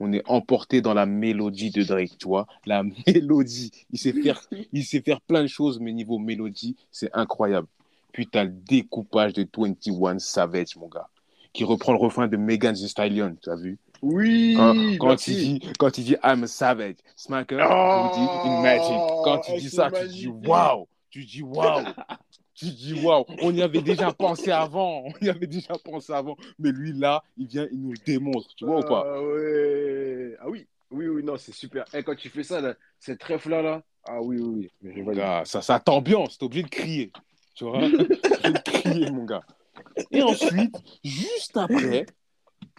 on 0.00 0.12
est 0.12 0.22
emporté 0.28 0.80
dans 0.80 0.94
la 0.94 1.06
mélodie 1.06 1.70
de 1.70 1.82
Drake, 1.84 2.18
tu 2.18 2.26
vois. 2.28 2.46
La 2.66 2.82
mélodie. 3.06 3.70
Il 3.92 3.98
sait 3.98 4.12
faire, 4.12 4.40
il 4.72 4.84
sait 4.84 5.00
faire 5.00 5.20
plein 5.20 5.42
de 5.42 5.48
choses, 5.48 5.78
mais 5.80 5.92
niveau 5.92 6.18
mélodie, 6.18 6.76
c'est 6.90 7.10
incroyable. 7.12 7.68
Puis 8.12 8.26
tu 8.26 8.36
as 8.38 8.44
le 8.44 8.50
découpage 8.50 9.32
de 9.32 9.46
21 9.56 10.18
Savage, 10.18 10.76
mon 10.76 10.88
gars, 10.88 11.08
qui 11.52 11.64
reprend 11.64 11.92
le 11.92 11.98
refrain 11.98 12.28
de 12.28 12.36
Megan 12.36 12.74
Thee 12.74 12.88
Stallion, 12.88 13.36
tu 13.42 13.50
as 13.50 13.56
vu? 13.56 13.78
Oui, 14.02 14.56
quand, 14.98 15.28
il 15.28 15.36
dit, 15.36 15.72
quand 15.78 15.96
il 15.96 16.04
dit 16.04 16.16
I'm 16.24 16.42
a 16.42 16.46
savage, 16.48 16.96
Smacker, 17.14 17.58
Oh, 17.70 18.10
il 18.12 18.20
dit 18.20 18.48
in 18.48 18.62
magic. 18.62 19.00
Quand 19.22 19.40
il 19.48 19.60
dit 19.60 19.70
ça, 19.70 19.90
tu 19.90 20.08
dis 20.08 20.26
waouh, 20.26 20.88
tu 21.08 21.24
dis 21.24 21.42
waouh, 21.42 21.84
tu 22.54 22.64
dis 22.66 22.94
waouh. 22.94 23.24
On 23.42 23.54
y 23.54 23.62
avait 23.62 23.80
déjà 23.80 24.10
pensé 24.12 24.50
avant, 24.50 25.04
on 25.04 25.12
y 25.24 25.28
avait 25.28 25.46
déjà 25.46 25.74
pensé 25.84 26.12
avant, 26.12 26.36
mais 26.58 26.72
lui 26.72 26.92
là, 26.92 27.22
il 27.36 27.46
vient, 27.46 27.68
il 27.70 27.80
nous 27.80 27.92
le 27.92 28.04
démontre, 28.04 28.48
tu 28.56 28.64
vois 28.64 28.80
ou 28.80 28.88
pas? 28.88 29.04
Ah 29.06 29.22
ouais. 29.22 30.36
Ah 30.40 30.48
oui, 30.48 30.66
oui, 30.90 31.06
oui, 31.06 31.22
non, 31.22 31.36
c'est 31.36 31.54
super. 31.54 31.84
Et 31.94 32.02
quand 32.02 32.16
tu 32.16 32.28
fais 32.28 32.42
ça, 32.42 32.60
là, 32.60 32.74
cette 32.98 33.20
trèfle-là, 33.20 33.62
là, 33.62 33.82
ah 34.04 34.20
oui, 34.20 34.38
oui, 34.40 34.48
oui. 34.56 34.70
Mais 34.82 34.94
je. 34.96 35.10
Gars, 35.12 35.42
ça, 35.44 35.62
ça 35.62 35.78
t'ambiance, 35.78 36.38
t'es 36.38 36.44
obligé 36.44 36.64
de 36.64 36.68
crier, 36.68 37.12
tu 37.54 37.64
vois, 37.64 37.78
t'es 37.80 37.86
obligé 37.86 38.52
de 38.52 38.58
crier, 38.58 39.10
mon 39.12 39.24
gars. 39.24 39.42
Et 40.10 40.22
ensuite, 40.22 40.74
juste 41.04 41.56
après, 41.56 42.06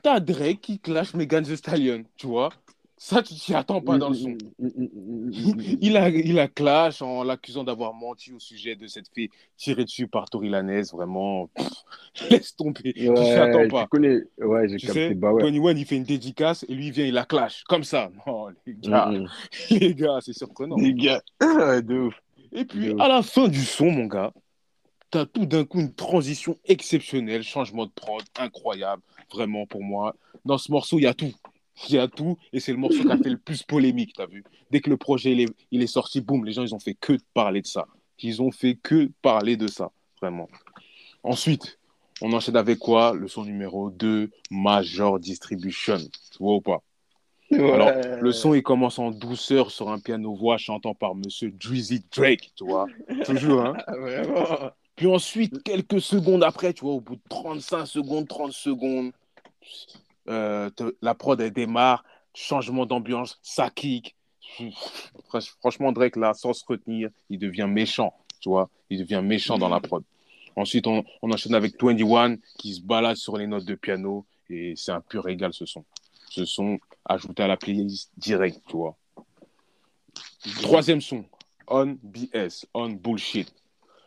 t'as 0.02 0.20
Drake 0.20 0.62
qui 0.62 0.80
clash 0.80 1.14
Megan 1.14 1.44
Thee 1.44 1.58
Stallion, 1.58 2.04
tu 2.16 2.28
vois. 2.28 2.50
Ça, 2.96 3.22
tu 3.22 3.34
t'y 3.34 3.54
attends 3.54 3.82
pas 3.82 3.98
dans 3.98 4.10
le 4.10 4.16
son. 4.16 4.38
Il 5.82 5.98
a, 5.98 6.08
il 6.08 6.40
a 6.40 6.48
clash 6.48 7.02
en 7.02 7.24
l'accusant 7.24 7.66
d'avoir 7.66 7.94
menti 7.94 8.32
au 8.32 8.40
sujet 8.40 8.76
de 8.78 8.88
cette 8.88 9.08
fille 9.14 9.30
tirée 9.58 9.84
dessus 9.84 10.08
par 10.08 10.30
Tory 10.30 10.48
Lanez. 10.50 10.84
Vraiment, 10.94 11.48
pff, 11.48 11.68
laisse 12.30 12.56
tomber. 12.56 12.94
tu 12.94 12.94
t'y 12.94 13.08
attends 13.10 13.60
Ouais, 13.60 13.68
pas. 13.68 13.82
tu 13.84 13.88
connais. 13.90 14.20
Ouais, 14.40 14.70
j'ai 14.70 14.78
capté. 14.78 15.10
sais, 15.10 15.16
Bah 15.16 15.34
ouais. 15.34 15.42
Tony 15.42 15.60
One, 15.60 15.78
il 15.78 15.86
fait 15.86 15.98
une 15.98 16.04
dédicace 16.06 16.64
et 16.70 16.74
lui, 16.74 16.88
il 16.88 16.92
vient, 16.94 17.06
il 17.06 17.14
la 17.14 17.26
clash. 17.26 17.64
Comme 17.68 17.84
ça. 17.84 18.10
Non, 18.26 18.48
les 18.66 18.76
gars, 18.76 19.08
Mm, 19.12 19.28
les 19.72 19.96
gars, 19.96 20.20
c'est 20.22 20.34
surprenant. 20.34 20.78
Les 20.78 20.94
gars. 20.94 21.22
Ouais, 21.42 21.82
de 21.82 21.96
ouf. 22.08 22.16
Et 22.54 22.64
puis, 22.64 22.88
De 22.88 22.94
ouf. 22.94 23.02
à 23.02 23.10
la 23.10 23.22
fin 23.22 23.50
du 23.50 23.66
son, 23.66 23.92
mon 23.92 24.06
gars, 24.06 24.32
t'as 25.14 25.28
tout 25.28 25.46
d'un 25.46 25.64
coup 25.64 25.80
une 25.80 25.94
transition 25.94 26.58
exceptionnelle, 26.66 27.44
changement 27.44 27.86
de 27.86 27.92
prod, 27.92 28.24
incroyable, 28.40 29.04
vraiment 29.32 29.68
pour 29.68 29.84
moi. 29.84 30.16
Dans 30.44 30.58
ce 30.58 30.72
morceau, 30.72 30.98
il 30.98 31.04
y 31.04 31.08
a 31.08 31.14
tout. 31.14 31.32
Il 31.88 31.94
y 31.94 32.00
a 32.00 32.08
tout, 32.08 32.38
et 32.52 32.60
c'est 32.60 32.72
le 32.72 32.80
morceau 32.80 33.04
qui 33.04 33.12
a 33.12 33.18
fait 33.18 33.30
le 33.30 33.38
plus 33.38 33.62
polémique, 33.62 34.14
t'as 34.16 34.26
vu. 34.26 34.44
Dès 34.72 34.80
que 34.80 34.90
le 34.90 34.98
projet 34.98 35.34
il 35.34 35.42
est, 35.42 35.54
il 35.70 35.84
est 35.84 35.88
sorti, 35.88 36.20
boum, 36.20 36.44
les 36.46 36.54
gens, 36.54 36.64
ils 36.64 36.74
ont 36.74 36.80
fait 36.80 36.96
que 36.96 37.14
de 37.14 37.22
parler 37.36 37.62
de 37.62 37.68
ça. 37.68 37.86
Ils 38.20 38.42
ont 38.42 38.52
fait 38.52 38.74
que 38.74 39.12
parler 39.22 39.56
de 39.56 39.68
ça, 39.68 39.92
vraiment. 40.20 40.50
Ensuite, 41.22 41.78
on 42.22 42.34
enchaîne 42.34 42.56
avec 42.56 42.80
quoi? 42.80 43.14
Le 43.14 43.28
son 43.28 43.44
numéro 43.44 43.92
2, 43.92 44.32
Major 44.50 45.20
Distribution. 45.20 45.98
Tu 46.32 46.38
vois 46.40 46.56
ou 46.56 46.62
pas? 46.62 46.82
Alors, 47.52 47.92
le 48.20 48.32
son, 48.32 48.56
il 48.56 48.64
commence 48.64 48.98
en 48.98 49.12
douceur 49.12 49.70
sur 49.70 49.90
un 49.90 50.00
piano-voix 50.00 50.58
chantant 50.58 50.96
par 50.96 51.14
Monsieur 51.14 51.52
Drizzy 51.52 52.04
Drake, 52.16 52.52
tu 52.56 52.66
vois. 52.66 52.88
Toujours, 53.26 53.62
hein. 53.62 53.78
Vraiment. 53.88 54.72
Puis 55.04 55.12
ensuite, 55.12 55.62
quelques 55.64 56.00
secondes 56.00 56.46
après, 56.46 56.72
tu 56.74 56.86
vois, 56.86 56.94
au 56.94 57.02
bout 57.02 57.18
de 57.18 57.22
35 57.28 57.86
secondes, 57.86 58.26
30 58.26 58.54
secondes, 58.54 59.12
euh, 60.30 60.70
la 61.02 61.14
prod, 61.14 61.42
elle 61.42 61.52
démarre, 61.52 62.06
changement 62.34 62.86
d'ambiance, 62.86 63.38
ça 63.42 63.70
kick. 63.70 64.16
Franch- 65.28 65.56
Franchement, 65.60 65.92
Drake, 65.92 66.16
là, 66.16 66.34
sans 66.34 66.54
se 66.54 66.64
retenir, 66.66 67.10
il 67.30 67.38
devient 67.38 67.68
méchant, 67.70 68.14
tu 68.40 68.48
vois. 68.48 68.70
Il 68.90 68.98
devient 69.00 69.20
méchant 69.22 69.58
dans 69.58 69.68
la 69.68 69.82
prod. 69.82 70.06
Ensuite, 70.56 70.88
on, 70.88 71.04
on 71.22 71.30
enchaîne 71.34 71.54
avec 71.56 71.74
21 71.84 72.38
qui 72.58 72.74
se 72.76 72.80
balade 72.82 73.18
sur 73.18 73.36
les 73.36 73.46
notes 73.46 73.66
de 73.66 73.76
piano 73.76 74.26
et 74.50 74.74
c'est 74.78 74.94
un 74.94 75.02
pur 75.02 75.26
régal, 75.26 75.54
ce 75.54 75.66
son. 75.66 75.84
Ce 76.30 76.46
son 76.46 76.80
ajouté 77.04 77.44
à 77.44 77.48
la 77.48 77.58
playlist 77.58 78.10
direct, 78.16 78.62
tu 78.70 78.78
vois. 78.78 78.96
Troisième 80.62 81.02
son, 81.02 81.26
On 81.68 81.98
BS, 82.02 82.66
On 82.74 82.88
Bullshit. 82.88 83.54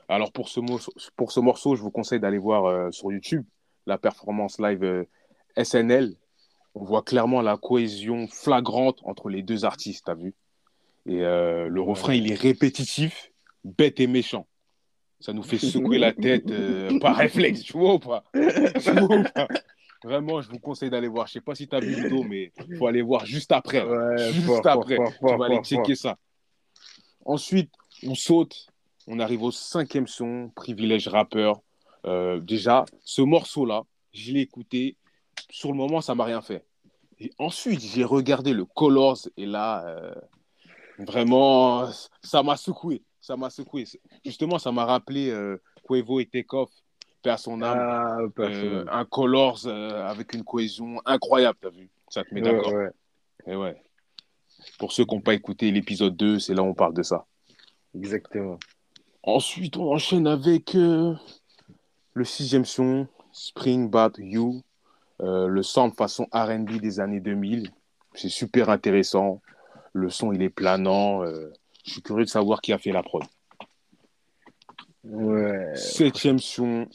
Alors 0.08 0.32
pour 0.32 0.48
ce, 0.48 0.60
mo- 0.60 0.78
pour 1.16 1.32
ce 1.32 1.40
morceau, 1.40 1.74
je 1.76 1.82
vous 1.82 1.90
conseille 1.90 2.20
d'aller 2.20 2.38
voir 2.38 2.66
euh, 2.66 2.90
sur 2.90 3.12
YouTube 3.12 3.44
la 3.86 3.98
performance 3.98 4.58
live 4.60 4.82
euh, 4.84 5.04
SNL. 5.56 6.14
On 6.74 6.84
voit 6.84 7.02
clairement 7.02 7.40
la 7.40 7.56
cohésion 7.56 8.26
flagrante 8.28 9.00
entre 9.04 9.28
les 9.28 9.42
deux 9.42 9.64
artistes, 9.64 10.04
t'as 10.06 10.14
vu? 10.14 10.34
Et 11.06 11.22
euh, 11.22 11.68
le 11.68 11.80
refrain, 11.80 12.14
il 12.14 12.30
est 12.30 12.34
répétitif, 12.34 13.32
bête 13.64 14.00
et 14.00 14.06
méchant. 14.06 14.46
Ça 15.20 15.32
nous 15.32 15.42
fait 15.42 15.58
secouer 15.58 15.98
la 15.98 16.12
tête 16.12 16.52
par 17.00 17.16
réflexe, 17.16 17.62
tu 17.62 17.72
vois 17.72 17.94
ou 17.94 17.98
pas? 17.98 18.24
Tu 18.82 18.90
vois 18.90 19.16
ou 19.16 19.22
pas? 19.22 19.48
Vraiment, 20.04 20.42
je 20.42 20.50
vous 20.50 20.58
conseille 20.58 20.90
d'aller 20.90 21.08
voir. 21.08 21.26
Je 21.26 21.32
sais 21.34 21.40
pas 21.40 21.54
si 21.54 21.66
tu 21.66 21.74
as 21.74 21.80
vu 21.80 21.90
le 21.90 22.02
vidéo, 22.02 22.22
mais 22.24 22.52
il 22.68 22.76
faut 22.76 22.86
aller 22.86 23.02
voir 23.02 23.24
juste 23.24 23.50
après. 23.50 23.82
Ouais, 23.82 24.32
juste 24.32 24.46
fort, 24.46 24.62
fort, 24.62 24.72
après. 24.82 24.96
fort, 24.96 25.12
tu 25.26 25.36
vas 25.36 25.46
aller 25.46 25.62
checker 25.64 25.94
ça. 25.94 26.16
Ensuite, 27.24 27.72
on 28.04 28.14
saute. 28.14 28.66
On 29.06 29.18
arrive 29.20 29.42
au 29.42 29.50
cinquième 29.50 30.06
son, 30.06 30.50
Privilège 30.54 31.08
rappeur. 31.08 31.60
Euh, 32.06 32.40
déjà, 32.40 32.84
ce 33.04 33.22
morceau-là, 33.22 33.82
je 34.12 34.32
l'ai 34.32 34.40
écouté. 34.40 34.96
Sur 35.50 35.70
le 35.70 35.76
moment, 35.76 36.00
ça 36.00 36.14
m'a 36.14 36.24
rien 36.24 36.40
fait. 36.40 36.64
Et 37.18 37.30
ensuite, 37.38 37.80
j'ai 37.80 38.04
regardé 38.04 38.52
le 38.52 38.64
Colors 38.64 39.28
et 39.36 39.46
là, 39.46 39.86
euh, 39.86 40.14
vraiment, 40.98 41.88
ça 42.22 42.42
m'a 42.42 42.56
secoué. 42.56 43.02
Ça 43.20 43.36
m'a 43.36 43.50
secoué. 43.50 43.84
Justement, 44.24 44.58
ça 44.58 44.70
m'a 44.72 44.84
rappelé 44.84 45.30
euh, 45.30 45.60
Quavo 45.82 46.20
et 46.20 46.26
Takeoff, 46.26 46.70
paix 47.22 47.30
à 47.30 47.36
son 47.36 47.62
âme. 47.62 47.78
Ah, 47.80 48.18
Euh, 48.38 48.84
un 48.90 49.04
Colors 49.04 49.66
avec 49.66 50.34
une 50.34 50.44
cohésion 50.44 51.00
incroyable, 51.04 51.58
t'as 51.60 51.70
vu? 51.70 51.88
Ça 52.08 52.22
te 52.24 52.34
met 52.34 52.42
Ouais, 52.42 52.52
d'accord. 52.52 52.72
ouais, 52.72 52.90
Et 53.46 53.56
ouais. 53.56 53.76
Pour 54.78 54.92
ceux 54.92 55.04
qui 55.04 55.14
n'ont 55.14 55.20
pas 55.20 55.34
écouté 55.34 55.70
l'épisode 55.70 56.16
2, 56.16 56.38
c'est 56.38 56.54
là 56.54 56.62
où 56.62 56.66
on 56.66 56.74
parle 56.74 56.94
de 56.94 57.02
ça. 57.02 57.24
exactement. 57.94 58.58
Ensuite, 59.26 59.76
on 59.76 59.92
enchaîne 59.92 60.28
avec 60.28 60.76
euh, 60.76 61.12
le 62.14 62.24
sixième 62.24 62.64
son, 62.64 63.08
Spring 63.32 63.90
Bat 63.90 64.12
You, 64.18 64.62
euh, 65.20 65.48
le 65.48 65.64
sample 65.64 65.96
façon 65.96 66.28
RB 66.32 66.80
des 66.80 67.00
années 67.00 67.18
2000. 67.18 67.72
C'est 68.14 68.28
super 68.28 68.70
intéressant. 68.70 69.42
Le 69.92 70.10
son, 70.10 70.32
il 70.32 70.42
est 70.42 70.48
planant. 70.48 71.24
euh, 71.24 71.52
je 71.84 71.94
suis 71.94 72.02
curieux 72.02 72.24
de 72.24 72.30
savoir 72.30 72.60
qui 72.60 72.72
a 72.72 72.78
fait 72.78 72.92
la 72.92 73.02
prod. 73.02 73.24
Ouais. 75.02 75.74
Septième 75.74 76.38
son, 76.38 76.86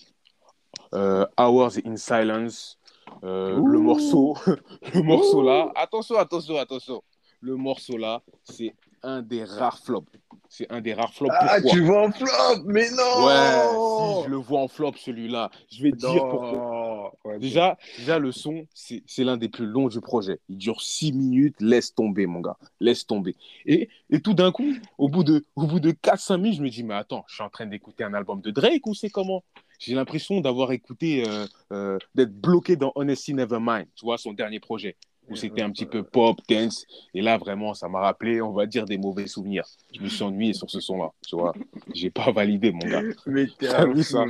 Hours 0.93 1.79
in 1.85 1.97
Silence. 1.97 2.77
Le 3.23 3.77
morceau, 3.77 4.37
le 4.93 5.01
morceau 5.01 5.43
là, 5.43 5.69
attention, 5.75 6.17
attention, 6.17 6.57
attention. 6.57 7.03
Le 7.41 7.57
morceau 7.57 7.97
là, 7.97 8.21
c'est 8.43 8.73
un 9.03 9.21
des 9.21 9.43
rares 9.43 9.79
flops. 9.79 10.09
C'est 10.53 10.69
un 10.69 10.81
des 10.81 10.93
rares 10.93 11.13
flops. 11.13 11.33
Ah, 11.33 11.55
Pourquoi 11.61 11.71
tu 11.71 11.79
vois 11.79 12.07
en 12.07 12.11
flop, 12.11 12.63
mais 12.65 12.89
non 12.91 13.25
Ouais, 13.25 14.17
si 14.17 14.25
je 14.25 14.29
le 14.29 14.35
vois 14.35 14.59
en 14.59 14.67
flop 14.67 14.91
celui-là, 14.97 15.49
je 15.71 15.81
vais 15.81 15.91
te 15.91 15.95
dire 15.95 16.27
pourquoi. 16.27 17.13
Ouais, 17.23 17.39
Déjà, 17.39 17.77
déjà 17.97 18.19
le 18.19 18.33
son, 18.33 18.67
c'est 18.73 19.01
c'est 19.07 19.23
l'un 19.23 19.37
des 19.37 19.47
plus 19.47 19.65
longs 19.65 19.87
du 19.87 20.01
projet. 20.01 20.41
Il 20.49 20.57
dure 20.57 20.81
6 20.81 21.13
minutes, 21.13 21.55
laisse 21.61 21.95
tomber, 21.95 22.25
mon 22.25 22.41
gars. 22.41 22.57
Laisse 22.81 23.07
tomber. 23.07 23.37
Et, 23.65 23.87
et 24.09 24.19
tout 24.19 24.33
d'un 24.33 24.51
coup, 24.51 24.73
au 24.97 25.07
bout 25.07 25.23
de, 25.23 25.45
au 25.55 25.67
bout 25.67 25.79
de 25.79 25.91
4-5 25.91 26.37
minutes, 26.37 26.57
je 26.57 26.63
me 26.63 26.69
dis, 26.69 26.83
mais 26.83 26.95
attends, 26.95 27.23
je 27.29 27.35
suis 27.35 27.43
en 27.43 27.49
train 27.49 27.65
d'écouter 27.65 28.03
un 28.03 28.13
album 28.13 28.41
de 28.41 28.51
Drake 28.51 28.85
ou 28.87 28.93
c'est 28.93 29.09
comment? 29.09 29.45
J'ai 29.79 29.95
l'impression 29.95 30.41
d'avoir 30.41 30.73
écouté, 30.73 31.23
euh, 31.25 31.47
euh, 31.71 31.97
d'être 32.13 32.33
bloqué 32.39 32.75
dans 32.75 32.91
Honesty 32.95 33.33
Nevermind, 33.33 33.87
tu 33.95 34.05
vois, 34.05 34.17
son 34.17 34.33
dernier 34.33 34.59
projet, 34.59 34.97
où 35.31 35.35
c'était 35.35 35.61
un 35.61 35.71
petit 35.71 35.85
peu 35.85 36.03
pop, 36.03 36.37
dance. 36.49 36.85
Et 37.13 37.21
là, 37.21 37.37
vraiment, 37.37 37.73
ça 37.73 37.87
m'a 37.87 37.99
rappelé, 37.99 38.41
on 38.41 38.51
va 38.51 38.65
dire, 38.65 38.85
des 38.85 38.97
mauvais 38.97 39.27
souvenirs. 39.27 39.65
Je 39.95 40.01
me 40.01 40.09
suis 40.09 40.23
ennuyé 40.23 40.53
sur 40.53 40.69
ce 40.69 40.79
son-là, 40.79 41.11
tu 41.25 41.35
vois. 41.35 41.53
J'ai 41.93 42.09
pas 42.09 42.31
validé, 42.31 42.71
mon 42.71 42.87
gars. 42.87 43.01
Mais 43.25 43.47
t'es 43.47 43.67
T'as 43.67 43.83
un 43.83 43.93
vu 43.93 44.03
ça. 44.03 44.25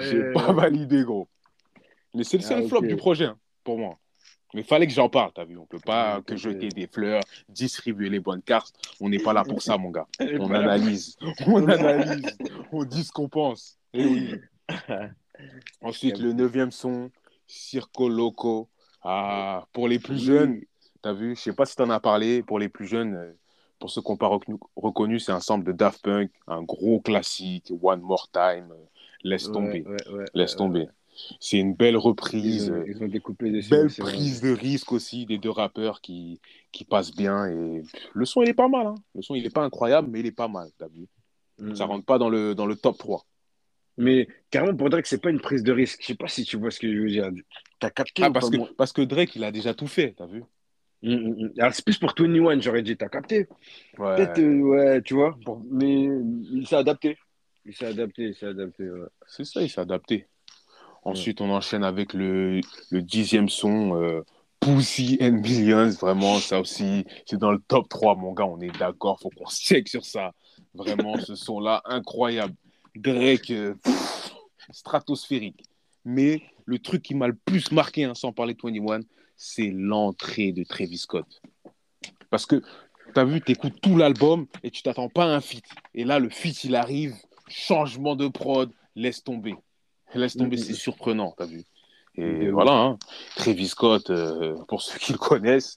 J'ai 0.00 0.32
pas 0.32 0.52
validé, 0.52 1.02
gros. 1.04 1.28
Mais 2.14 2.24
c'est 2.24 2.38
le 2.38 2.42
seul 2.42 2.62
Ah, 2.64 2.68
flop 2.68 2.82
du 2.82 2.96
projet, 2.96 3.26
hein, 3.26 3.38
pour 3.62 3.78
moi. 3.78 3.98
Mais 4.54 4.62
fallait 4.62 4.86
que 4.86 4.94
j'en 4.94 5.10
parle, 5.10 5.30
t'as 5.34 5.44
vu. 5.44 5.58
On 5.58 5.66
peut 5.66 5.78
pas 5.78 6.18
Ok, 6.18 6.24
que 6.24 6.36
jeter 6.36 6.70
des 6.70 6.86
fleurs, 6.86 7.20
distribuer 7.50 8.08
les 8.08 8.18
bonnes 8.18 8.40
cartes. 8.40 8.74
On 8.98 9.10
n'est 9.10 9.18
pas 9.18 9.34
là 9.34 9.44
pour 9.44 9.60
ça, 9.60 9.76
mon 9.76 9.90
gars. 9.90 10.06
On 10.40 10.50
analyse, 10.54 11.16
on 11.46 11.66
analyse, 11.68 12.38
on 12.72 12.84
dit 12.84 13.04
ce 13.04 13.12
qu'on 13.12 13.28
pense. 13.28 13.78
Et 13.92 14.06
oui. 14.06 14.34
Ensuite, 15.82 16.18
le 16.18 16.32
neuvième 16.32 16.70
son, 16.70 17.10
Circo 17.46 18.08
Loco. 18.08 18.68
Ah, 19.02 19.66
pour 19.72 19.88
les 19.88 19.98
plus 19.98 20.18
jeunes, 20.18 20.60
t'as 21.02 21.12
vu, 21.12 21.36
je 21.36 21.40
sais 21.40 21.52
pas 21.52 21.66
si 21.66 21.76
t'en 21.76 21.90
as 21.90 22.00
parlé, 22.00 22.42
pour 22.42 22.58
les 22.58 22.68
plus 22.68 22.86
jeunes, 22.86 23.14
euh, 23.14 23.32
pour 23.78 23.90
ceux 23.90 24.02
qui 24.02 24.10
n'ont 24.10 24.16
pas 24.16 24.30
reconnu, 24.76 25.20
c'est 25.20 25.32
un 25.32 25.40
sample 25.40 25.64
de 25.66 25.72
Daft 25.72 26.02
Punk, 26.02 26.30
un 26.48 26.62
gros 26.62 27.00
classique, 27.00 27.72
One 27.80 28.00
More 28.00 28.28
Time, 28.32 28.68
euh, 28.72 28.84
laisse 29.22 29.50
tomber, 29.50 29.82
ouais, 29.82 30.08
ouais, 30.12 30.24
laisse 30.34 30.56
tomber. 30.56 30.88
C'est 31.40 31.58
une 31.58 31.74
belle 31.74 31.96
reprise, 31.96 32.70
ont, 32.70 32.74
euh, 32.74 32.84
ils 32.86 33.02
ont 33.02 33.08
découpé 33.08 33.50
dessus. 33.50 33.70
belle 33.70 33.88
vrai. 33.88 34.12
prise 34.12 34.40
de 34.40 34.52
risque 34.52 34.92
aussi 34.92 35.26
des 35.26 35.38
deux 35.38 35.50
rappeurs 35.50 36.00
qui, 36.00 36.40
qui 36.70 36.84
passent 36.84 37.14
bien. 37.14 37.46
Et 37.46 37.82
le 38.12 38.24
son, 38.24 38.42
il 38.42 38.48
est 38.48 38.54
pas 38.54 38.68
mal. 38.68 38.86
hein. 38.86 38.94
Le 39.14 39.22
son, 39.22 39.34
il 39.34 39.44
est 39.44 39.50
pas 39.50 39.64
incroyable, 39.64 40.08
mais 40.10 40.20
il 40.20 40.26
est 40.26 40.32
pas 40.32 40.48
mal, 40.48 40.70
t'as 40.78 40.88
vu. 40.88 41.08
Mhm. 41.58 41.74
Ça 41.74 41.86
rentre 41.86 42.04
pas 42.04 42.18
dans 42.18 42.28
le, 42.28 42.54
dans 42.54 42.66
le 42.66 42.76
top 42.76 42.98
3. 42.98 43.24
Mais 43.98 44.28
carrément, 44.50 44.76
pour 44.76 44.88
que 44.90 45.08
c'est 45.08 45.20
pas 45.20 45.30
une 45.30 45.40
prise 45.40 45.62
de 45.62 45.72
risque. 45.72 46.00
Je 46.02 46.06
sais 46.08 46.14
pas 46.14 46.28
si 46.28 46.44
tu 46.44 46.56
vois 46.56 46.70
ce 46.70 46.78
que 46.80 46.92
je 46.92 46.98
veux 47.00 47.08
dire. 47.10 47.30
T'as 47.80 47.90
capté 47.90 48.22
Ah, 48.22 48.30
ou 48.30 48.32
parce 48.32 48.46
pas 48.46 48.50
que, 48.50 48.56
moi? 48.56 48.68
parce 48.76 48.92
que 48.92 49.02
Drake, 49.02 49.34
il 49.36 49.44
a 49.44 49.52
déjà 49.52 49.74
tout 49.74 49.86
fait, 49.86 50.14
t'as 50.16 50.26
vu? 50.26 50.44
Mm, 51.02 51.14
mm, 51.14 51.44
mm. 51.54 51.60
Alors, 51.60 51.74
c'est 51.74 51.84
plus 51.84 51.98
pour 51.98 52.12
21, 52.18 52.60
j'aurais 52.60 52.82
dit, 52.82 52.96
t'as 52.96 53.08
capté? 53.08 53.46
Peut-être, 54.14 54.38
Ouais, 54.38 54.40
euh, 54.40 54.60
ouais, 54.60 55.02
tu 55.02 55.14
vois, 55.14 55.38
pour- 55.44 55.62
mais 55.70 56.04
il 56.52 56.66
s'est 56.66 56.76
adapté. 56.76 57.18
Il 57.64 57.74
s'est 57.74 57.86
adapté, 57.86 58.22
il 58.28 58.34
s'est 58.34 58.46
adapté, 58.46 58.90
ouais. 58.90 59.08
c'est 59.26 59.44
ça, 59.44 59.62
il 59.62 59.70
s'est 59.70 59.80
adapté. 59.80 60.26
Ouais. 61.04 61.14
Ensuite, 61.14 61.40
on 61.40 61.50
enchaîne 61.50 61.84
avec 61.84 62.12
le, 62.14 62.60
le 62.90 63.02
dixième 63.02 63.48
son, 63.48 63.96
euh, 64.02 64.22
Pussy 64.60 65.18
and 65.22 65.40
Billions. 65.42 65.90
Vraiment, 66.00 66.38
ça 66.38 66.60
aussi, 66.60 67.06
c'est 67.26 67.38
dans 67.38 67.52
le 67.52 67.60
top 67.68 67.88
3, 67.88 68.16
mon 68.16 68.32
gars. 68.32 68.46
On 68.46 68.60
est 68.60 68.76
d'accord, 68.78 69.20
faut 69.20 69.30
qu'on 69.30 69.46
check 69.50 69.88
sur 69.88 70.04
ça. 70.04 70.32
Vraiment, 70.74 71.18
ce 71.18 71.34
son-là, 71.36 71.82
incroyable. 71.86 72.54
Drake, 73.02 73.50
euh, 73.50 73.74
pff, 73.82 74.32
stratosphérique. 74.70 75.62
Mais 76.04 76.42
le 76.64 76.78
truc 76.78 77.02
qui 77.02 77.14
m'a 77.14 77.26
le 77.28 77.34
plus 77.34 77.70
marqué, 77.72 78.04
hein, 78.04 78.14
sans 78.14 78.32
parler 78.32 78.54
de 78.54 78.60
21, 78.62 79.00
c'est 79.36 79.70
l'entrée 79.70 80.52
de 80.52 80.64
Travis 80.64 80.98
Scott. 80.98 81.26
Parce 82.30 82.46
que 82.46 82.56
tu 83.14 83.20
as 83.20 83.24
vu, 83.24 83.40
tu 83.40 83.52
écoutes 83.52 83.80
tout 83.80 83.96
l'album 83.96 84.46
et 84.62 84.70
tu 84.70 84.82
t'attends 84.82 85.08
pas 85.08 85.24
à 85.24 85.28
un 85.36 85.40
feat. 85.40 85.64
Et 85.94 86.04
là, 86.04 86.18
le 86.18 86.28
feat, 86.28 86.64
il 86.64 86.74
arrive, 86.74 87.14
changement 87.48 88.16
de 88.16 88.28
prod, 88.28 88.70
laisse 88.96 89.22
tomber. 89.22 89.54
Laisse 90.14 90.36
tomber, 90.36 90.56
Mhm. 90.56 90.62
c'est 90.62 90.74
surprenant, 90.74 91.34
tu 91.36 91.42
as 91.42 91.46
vu. 91.46 91.64
Et 92.16 92.46
De 92.46 92.50
voilà, 92.50 92.72
hein. 92.72 92.98
Travis 93.36 93.68
Scott, 93.68 94.10
euh, 94.10 94.56
pour 94.66 94.82
ceux 94.82 94.98
qui 94.98 95.12
le 95.12 95.18
connaissent, 95.18 95.76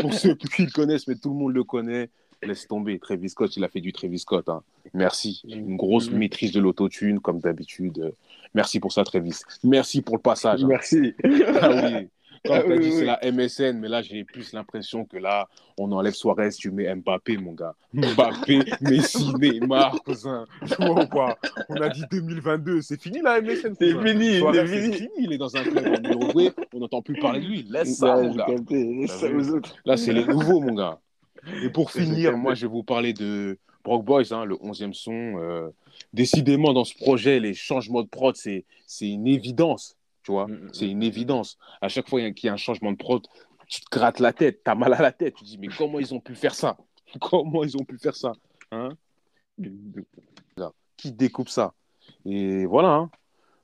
pour 0.00 0.14
ceux 0.14 0.34
qui 0.34 0.64
le 0.64 0.70
connaissent, 0.70 1.06
mais 1.06 1.16
tout 1.16 1.28
le 1.30 1.34
monde 1.36 1.52
le 1.52 1.64
connaît, 1.64 2.08
laisse 2.42 2.66
tomber. 2.66 2.98
Travis 2.98 3.28
Scott, 3.30 3.56
il 3.56 3.64
a 3.64 3.68
fait 3.68 3.80
du 3.80 3.92
Travis 3.92 4.18
Scott. 4.20 4.48
hein. 4.48 4.62
Merci. 4.94 5.42
Une 5.48 5.76
grosse 5.76 6.10
Mhm. 6.10 6.18
maîtrise 6.18 6.52
de 6.52 6.60
l'autotune, 6.60 7.20
comme 7.20 7.40
d'habitude. 7.40 8.12
Merci 8.54 8.80
pour 8.80 8.92
ça, 8.92 9.04
Travis. 9.04 9.40
Merci 9.64 10.02
pour 10.02 10.16
le 10.16 10.22
passage. 10.22 10.64
hein. 10.64 10.68
Merci. 10.68 11.14
Ah 11.60 11.70
oui. 11.70 12.08
As 12.48 12.64
oui, 12.64 12.78
dit, 12.78 12.86
oui, 12.86 12.92
c'est 12.92 13.04
la 13.04 13.18
MSN, 13.24 13.78
mais 13.80 13.88
là, 13.88 14.00
j'ai 14.00 14.22
plus 14.22 14.52
l'impression 14.52 15.04
que 15.04 15.16
là, 15.16 15.48
on 15.76 15.90
enlève 15.90 16.14
Suarez, 16.14 16.50
tu 16.50 16.70
mets 16.70 16.94
Mbappé, 16.94 17.36
mon 17.36 17.52
gars. 17.52 17.74
Mbappé, 17.92 18.60
Messi, 18.80 19.34
Neymar, 19.34 20.00
cousin. 20.04 20.46
Tu 20.64 20.74
vois 20.76 21.02
ou 21.02 21.06
pas? 21.08 21.36
On 21.68 21.74
a 21.80 21.88
dit 21.88 22.04
2022, 22.08 22.80
c'est 22.80 22.98
fini 23.00 23.20
la 23.22 23.40
MSN. 23.42 23.74
C'est 23.76 23.90
fini, 23.90 24.40
c'est 24.40 24.92
fini. 24.92 25.08
il 25.18 25.32
est 25.32 25.38
dans 25.38 25.54
un 25.56 25.64
club 25.64 25.84
en 25.88 26.10
Uruguay, 26.12 26.52
on 26.72 26.78
n'entend 26.78 27.02
plus 27.02 27.16
parler 27.18 27.40
de 27.40 27.46
lui. 27.46 27.66
Laisse 27.68 27.96
ça, 27.96 28.16
mon 28.16 28.32
gars. 28.32 28.46
Laisse 28.70 29.10
T'as 29.20 29.28
ça 29.28 29.30
aux 29.34 29.48
autres. 29.50 29.74
Là, 29.84 29.96
c'est 29.96 30.12
les 30.12 30.24
nouveaux, 30.24 30.60
mon 30.60 30.74
gars. 30.74 31.00
Et 31.62 31.70
pour 31.70 31.90
finir, 31.90 32.36
moi, 32.36 32.54
je 32.54 32.66
vais 32.66 32.72
vous 32.72 32.82
parler 32.82 33.12
de 33.12 33.58
Brock 33.84 34.04
Boys, 34.04 34.32
hein, 34.32 34.44
le 34.44 34.56
11e 34.56 34.92
son. 34.92 35.38
Euh, 35.38 35.68
décidément, 36.12 36.72
dans 36.72 36.84
ce 36.84 36.94
projet, 36.94 37.40
les 37.40 37.54
changements 37.54 38.02
de 38.02 38.08
prod, 38.08 38.36
c'est 38.36 38.64
une 39.00 39.26
évidence. 39.26 39.96
Tu 40.22 40.32
vois, 40.32 40.46
Mm, 40.46 40.52
mm, 40.52 40.70
c'est 40.72 40.88
une 40.88 41.02
évidence. 41.02 41.58
À 41.80 41.88
chaque 41.88 42.08
fois 42.08 42.20
qu'il 42.32 42.46
y 42.46 42.50
a 42.50 42.52
un 42.52 42.58
changement 42.58 42.92
de 42.92 42.96
prod, 42.96 43.26
tu 43.66 43.80
te 43.80 43.90
grattes 43.90 44.20
la 44.20 44.32
tête, 44.32 44.62
tu 44.64 44.70
as 44.70 44.74
mal 44.74 44.92
à 44.94 45.02
la 45.02 45.12
tête. 45.12 45.34
Tu 45.34 45.44
te 45.44 45.48
dis, 45.48 45.58
mais 45.58 45.68
comment 45.68 45.98
ils 45.98 46.14
ont 46.14 46.20
pu 46.20 46.34
faire 46.34 46.54
ça? 46.54 46.76
Comment 47.20 47.64
ils 47.64 47.74
ont 47.78 47.84
pu 47.84 47.96
faire 47.96 48.14
ça 48.14 48.32
hein? 48.70 48.90
Qui 50.98 51.12
découpe 51.12 51.48
ça? 51.48 51.72
Et 52.26 52.66
voilà, 52.66 52.88
hein. 52.90 53.10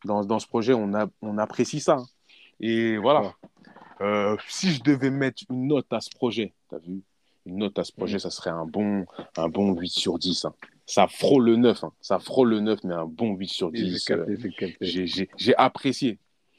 dans, 0.04 0.24
dans 0.24 0.38
ce 0.38 0.46
projet, 0.46 0.72
on, 0.72 0.94
a, 0.94 1.06
on 1.20 1.36
apprécie 1.36 1.80
ça. 1.80 1.98
Et 2.60 2.96
voilà. 2.96 3.34
Euh, 4.00 4.36
si 4.48 4.72
je 4.72 4.82
devais 4.82 5.10
mettre 5.10 5.42
une 5.50 5.68
note 5.68 5.92
à 5.92 6.00
ce 6.00 6.10
projet, 6.10 6.54
tu 6.68 6.74
as 6.74 6.78
vu? 6.78 7.02
Une 7.46 7.58
note 7.58 7.78
à 7.78 7.84
ce 7.84 7.92
projet, 7.92 8.16
Mm. 8.16 8.20
ça 8.20 8.30
serait 8.30 8.50
un 8.50 8.64
bon, 8.64 9.04
un 9.36 9.48
bon 9.48 9.72
8 9.74 9.88
sur 9.90 10.18
10. 10.18 10.44
hein. 10.46 10.54
Ça 10.86 11.06
frôle 11.08 11.44
le 11.44 11.56
9. 11.56 11.84
hein. 11.84 11.92
Ça 12.00 12.18
frôle 12.18 12.50
le 12.50 12.60
9, 12.60 12.80
mais 12.84 12.94
un 12.94 13.04
bon 13.06 13.34
8 13.34 13.48
sur 13.48 13.70
J'ai 13.74 13.84
10. 13.84 14.10
euh, 14.10 15.28
j'ai 15.36 15.56
apprécié. 15.56 16.18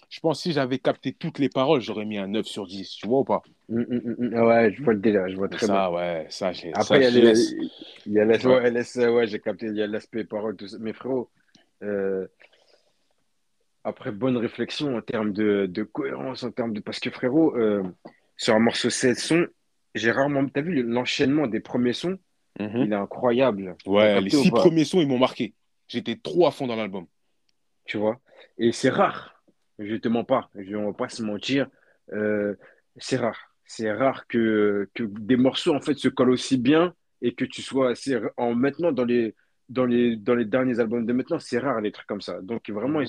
Je 0.09 0.19
pense 0.19 0.37
que 0.37 0.43
si 0.43 0.51
j'avais 0.53 0.77
capté 0.77 1.11
toutes 1.13 1.39
les 1.39 1.49
paroles, 1.49 1.81
j'aurais 1.81 2.05
mis 2.05 2.19
un 2.19 2.27
9 2.27 2.45
sur 2.45 2.67
10. 2.67 2.89
Tu 2.91 3.07
vois 3.07 3.19
ou 3.19 3.23
pas? 3.23 3.41
Mm, 3.69 3.81
mm. 3.81 4.33
Ah 4.35 4.45
Ouais, 4.45 4.71
je 4.73 4.83
vois 4.83 4.93
le 4.93 4.99
délire, 4.99 5.27
je 5.27 5.35
vois 5.35 5.49
très 5.49 5.65
bien. 5.65 5.75
Ça, 5.75 5.91
ouais, 5.91 6.27
ça, 6.29 6.51
Après, 6.73 6.99
il 6.99 7.03
y 7.03 7.05
a 7.05 7.09
je 7.09 7.15
les- 7.19 7.25
laisse. 7.25 7.53
il 8.05 8.13
y 8.13 8.19
a 8.19 8.25
l'as- 8.25 8.45
Ouais. 8.45 8.55
ouais, 8.55 8.71
laisse- 8.71 8.95
ouais, 8.95 9.25
j'ai 9.27 9.39
capté, 9.39 9.65
il 9.67 9.75
y 9.75 9.81
a 9.81 9.87
l'aspect 9.87 10.23
parole, 10.23 10.55
tout 10.55 10.67
ça. 10.67 10.77
Mais 10.79 10.93
frérot, 10.93 11.29
euh, 11.83 12.27
après, 13.83 14.11
bonne 14.11 14.37
réflexion 14.37 14.95
en 14.97 15.01
termes 15.01 15.33
de, 15.33 15.65
de 15.65 15.83
cohérence, 15.83 16.43
en 16.43 16.51
termes 16.51 16.73
de. 16.73 16.79
Parce 16.79 16.99
que 16.99 17.09
frérot, 17.09 17.55
euh, 17.57 17.83
sur 18.37 18.55
un 18.55 18.59
morceau 18.59 18.89
16 18.91 19.17
sons, 19.19 19.47
j'ai 19.95 20.11
rarement. 20.11 20.47
T'as 20.47 20.61
vu 20.61 20.83
l'enchaînement 20.83 21.47
des 21.47 21.59
premiers 21.59 21.93
sons, 21.93 22.17
Mhm. 22.59 22.83
il 22.85 22.93
est 22.93 22.95
incroyable. 22.95 23.75
Ouais, 23.85 24.21
les 24.21 24.29
six 24.29 24.51
premiers 24.51 24.85
sons, 24.85 25.01
ils 25.01 25.07
m'ont 25.07 25.17
marqué. 25.17 25.53
J'étais 25.87 26.15
trop 26.15 26.47
à 26.47 26.51
fond 26.51 26.67
dans 26.67 26.75
l'album. 26.75 27.05
Tu 27.85 27.97
vois? 27.97 28.19
Et 28.57 28.71
c'est 28.71 28.89
rare, 28.89 29.43
je 29.79 29.95
te 29.95 30.07
mens 30.07 30.23
pas, 30.23 30.49
je 30.55 30.75
ne 30.75 30.85
vais 30.87 30.93
pas 30.93 31.09
se 31.09 31.21
mentir, 31.21 31.67
euh, 32.13 32.55
c'est 32.97 33.17
rare. 33.17 33.39
C'est 33.65 33.91
rare 33.91 34.27
que, 34.27 34.87
que 34.93 35.03
des 35.03 35.35
morceaux 35.37 35.73
en 35.75 35.81
fait 35.81 35.95
se 35.95 36.07
collent 36.07 36.29
aussi 36.29 36.57
bien 36.57 36.93
et 37.21 37.33
que 37.33 37.45
tu 37.45 37.61
sois 37.61 37.89
assez 37.91 38.17
en 38.37 38.53
maintenant 38.53 38.91
dans 38.91 39.05
les 39.05 39.33
dans 39.69 39.85
les 39.85 40.15
dans 40.15 40.35
les 40.35 40.45
derniers 40.45 40.79
albums 40.79 41.05
de 41.05 41.13
maintenant, 41.13 41.39
c'est 41.39 41.57
rare 41.57 41.81
les 41.81 41.91
trucs 41.91 42.07
comme 42.07 42.21
ça. 42.21 42.39
Donc 42.41 42.69
vraiment 42.69 43.01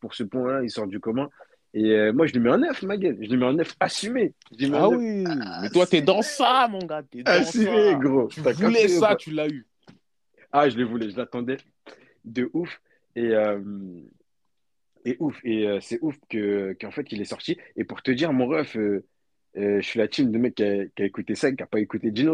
pour 0.00 0.14
ce 0.14 0.22
point-là, 0.22 0.62
il 0.62 0.70
sort 0.70 0.86
du 0.86 1.00
commun. 1.00 1.28
Et 1.72 1.84
euh, 1.92 2.12
moi 2.12 2.26
je 2.26 2.32
lui 2.32 2.40
mets 2.40 2.50
un 2.50 2.58
9, 2.58 2.82
ma 2.82 2.96
gueule. 2.96 3.16
Je 3.20 3.28
lui 3.30 3.36
mets 3.36 3.46
un 3.46 3.52
9 3.52 3.76
assumé. 3.80 4.34
Je 4.52 4.64
lui 4.64 4.70
mets 4.70 4.76
un 4.78 4.84
Ah 4.84 4.88
9 4.90 4.98
oui, 4.98 5.24
mais 5.62 5.70
toi, 5.70 5.86
t'es 5.86 6.02
dans 6.02 6.22
ça, 6.22 6.68
mon 6.70 6.80
gars. 6.80 7.02
T'es 7.08 7.22
dans 7.22 7.30
assumé, 7.32 7.92
ça. 7.92 7.98
gros. 7.98 8.28
Tu 8.28 8.42
T'as 8.42 8.52
voulais 8.52 8.88
ça, 8.88 9.14
tu 9.16 9.30
l'as 9.30 9.48
eu. 9.48 9.66
Ah, 10.52 10.68
je 10.68 10.76
le 10.76 10.84
voulais, 10.84 11.10
je 11.10 11.16
l'attendais 11.16 11.58
de 12.24 12.50
ouf. 12.52 12.80
Et, 13.14 13.28
euh, 13.34 13.60
et 15.04 15.16
ouf. 15.20 15.38
Et 15.44 15.66
euh, 15.66 15.78
c'est 15.80 15.98
ouf 16.02 16.16
que, 16.28 16.76
qu'en 16.80 16.90
fait, 16.90 17.06
il 17.12 17.20
est 17.20 17.24
sorti. 17.24 17.56
Et 17.76 17.84
pour 17.84 18.02
te 18.02 18.10
dire, 18.10 18.32
mon 18.32 18.46
ref, 18.48 18.76
euh, 18.76 19.04
euh, 19.56 19.80
je 19.80 19.86
suis 19.86 19.98
la 19.98 20.08
team 20.08 20.30
de 20.30 20.38
mec 20.38 20.54
qui 20.56 20.64
a, 20.64 20.86
qui 20.86 21.02
a 21.02 21.06
écouté 21.06 21.34
ça, 21.34 21.50
qui 21.50 21.56
n'a 21.62 21.66
pas 21.66 21.80
écouté 21.80 22.12
tu- 22.12 22.26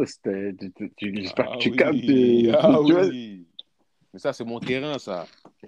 tu- 0.75 0.92
tu- 0.96 1.14
J'espère 1.14 1.51
Ah 1.51 1.57
que 1.57 1.62
tu 1.62 1.70
oui, 1.70 1.77
captes. 1.77 1.94
et- 1.96 2.51
ah 2.53 2.79
tu 2.87 2.92
vois, 2.92 3.07
oui. 3.07 3.45
Mais 4.16 4.20
ça, 4.20 4.33
c'est 4.33 4.44
mon 4.44 4.61
terrain, 4.61 4.98
ça. 4.98 5.26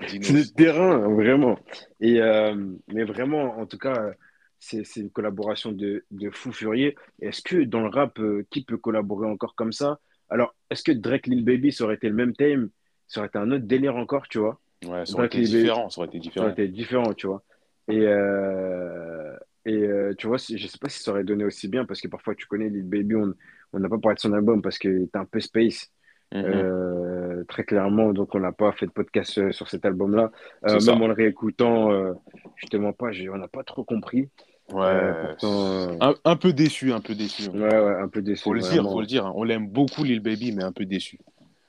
c'est 0.09 0.33
le 0.33 0.47
terrain, 0.55 0.97
vraiment. 1.15 1.59
Et, 2.01 2.19
euh, 2.19 2.55
mais 2.91 3.05
vraiment, 3.05 3.59
en 3.59 3.67
tout 3.67 3.77
cas, 3.77 4.13
c'est 4.59 4.83
une 4.97 5.11
collaboration 5.11 5.71
de, 5.71 6.07
de 6.11 6.31
fou 6.31 6.51
furieux. 6.51 6.95
Est-ce 7.21 7.43
que 7.43 7.63
dans 7.65 7.81
le 7.83 7.91
rap, 7.91 8.19
euh, 8.21 8.47
qui 8.49 8.65
peut 8.65 8.79
collaborer 8.79 9.29
encore 9.29 9.55
comme 9.55 9.73
ça? 9.73 9.99
Alors, 10.31 10.55
est-ce 10.71 10.83
que 10.83 10.93
Drake 10.93 11.27
Lil 11.27 11.45
Baby, 11.45 11.73
ça 11.73 11.85
aurait 11.85 11.97
été 11.97 12.09
le 12.09 12.15
même 12.15 12.33
thème? 12.35 12.71
Ça 13.07 13.21
aurait 13.21 13.29
été 13.29 13.37
un 13.37 13.51
autre 13.51 13.67
délire 13.67 13.97
encore, 13.97 14.27
tu 14.29 14.39
vois? 14.39 14.59
Ouais, 14.87 15.05
ça 15.05 15.13
aurait 15.17 15.27
été 15.27 15.43
différent. 15.43 15.91
Ça 15.91 16.01
aurait 16.01 16.09
été 16.09 16.31
Ça 16.31 16.41
aurait 16.41 16.49
différent. 16.49 16.49
été 16.49 16.69
différent, 16.69 17.13
tu 17.13 17.27
vois? 17.27 17.43
Et, 17.89 18.01
euh, 18.07 19.37
et 19.67 19.75
euh, 19.77 20.15
tu 20.17 20.27
vois, 20.27 20.39
je 20.39 20.67
sais 20.67 20.79
pas 20.81 20.89
si 20.89 21.03
ça 21.03 21.11
aurait 21.11 21.25
donné 21.25 21.45
aussi 21.45 21.69
bien, 21.69 21.85
parce 21.85 22.01
que 22.01 22.09
parfois, 22.09 22.35
tu 22.35 22.47
connais 22.47 22.71
Lil 22.71 22.85
Baby, 22.89 23.15
on 23.15 23.79
n'a 23.79 23.91
pas 23.91 23.99
parlé 23.99 24.15
de 24.15 24.21
son 24.21 24.33
album 24.33 24.63
parce 24.63 24.79
qu'il 24.79 25.03
était 25.03 25.19
un 25.19 25.27
peu 25.27 25.39
space, 25.41 25.91
Mhm. 26.33 26.43
euh, 26.45 27.28
très 27.47 27.65
clairement, 27.65 28.13
donc 28.13 28.35
on 28.35 28.41
n'a 28.41 28.53
pas 28.53 28.73
fait 28.73 28.87
de 28.87 28.91
podcast 28.91 29.39
euh, 29.39 29.53
sur 29.53 29.69
cet 29.69 29.85
album-là. 29.85 30.31
Euh, 30.69 30.79
même 30.87 31.03
en 31.03 31.07
le 31.09 31.13
réécoutant, 31.15 31.93
euh, 31.93 32.13
justement 32.57 32.93
pas, 32.93 33.11
on 33.33 33.37
n'a 33.39 33.49
pas 33.49 33.63
trop 33.65 33.85
compris. 33.85 34.29
Ouais. 34.73 34.83
Euh, 34.85 35.25
pourtant, 35.29 35.63
euh, 35.63 35.97
un, 36.01 36.15
un 36.25 36.37
peu 36.37 36.53
déçu, 36.53 36.93
un 36.93 37.01
peu 37.01 37.15
déçu. 37.15 37.49
ouais, 37.51 37.59
ouais, 37.61 37.95
un 38.03 38.09
peu 38.09 38.21
déçu. 38.23 38.43
Faut 38.45 38.53
le 38.53 38.61
dire, 38.61 38.83
faut 38.83 39.01
le 39.01 39.07
dire. 39.07 39.27
hein. 39.27 39.33
On 39.35 39.45
l'aime 39.45 39.67
beaucoup, 39.69 40.05
Lil 40.05 40.21
Baby, 40.21 40.53
mais 40.53 40.63
un 40.65 40.73
peu 40.73 40.85
déçu. 40.85 41.19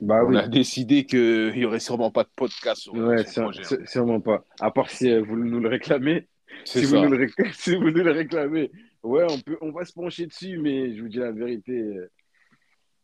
Bah 0.01 0.21
On 0.25 0.29
oui. 0.29 0.38
a 0.38 0.47
décidé 0.47 1.05
qu'il 1.05 1.51
n'y 1.55 1.65
aurait 1.65 1.79
sûrement 1.79 2.10
pas 2.12 2.23
de 2.23 2.29
podcast 2.36 2.82
sur, 2.82 2.93
Ouais, 2.93 3.25
sur 3.25 3.43
projet. 3.43 3.62
hein. 3.62 3.63
sûr- 3.65 3.88
sûrement 3.88 4.19
pas. 4.21 4.43
À 4.62 4.71
part 4.71 4.89
si 4.89 5.10
euh, 5.12 5.21
vous 5.21 5.38
nous 5.38 5.60
le 5.60 5.67
réclamez. 5.69 6.27
Si 6.65 6.84
vous, 6.86 6.95
le 6.95 7.17
réc- 7.25 7.34
si 7.53 7.75
vous 7.75 7.89
nous 7.91 8.03
le 8.03 8.12
réclamez, 8.12 8.69
ouais, 9.03 9.25
on 9.29 9.39
peut, 9.39 9.58
on 9.62 9.71
va 9.71 9.86
se 9.86 9.93
pencher 9.93 10.25
dessus, 10.25 10.58
mais 10.58 10.93
je 10.95 11.01
vous 11.01 11.08
dis 11.10 11.17
la 11.19 11.32
vérité, 11.32 11.71
euh, 11.82 12.10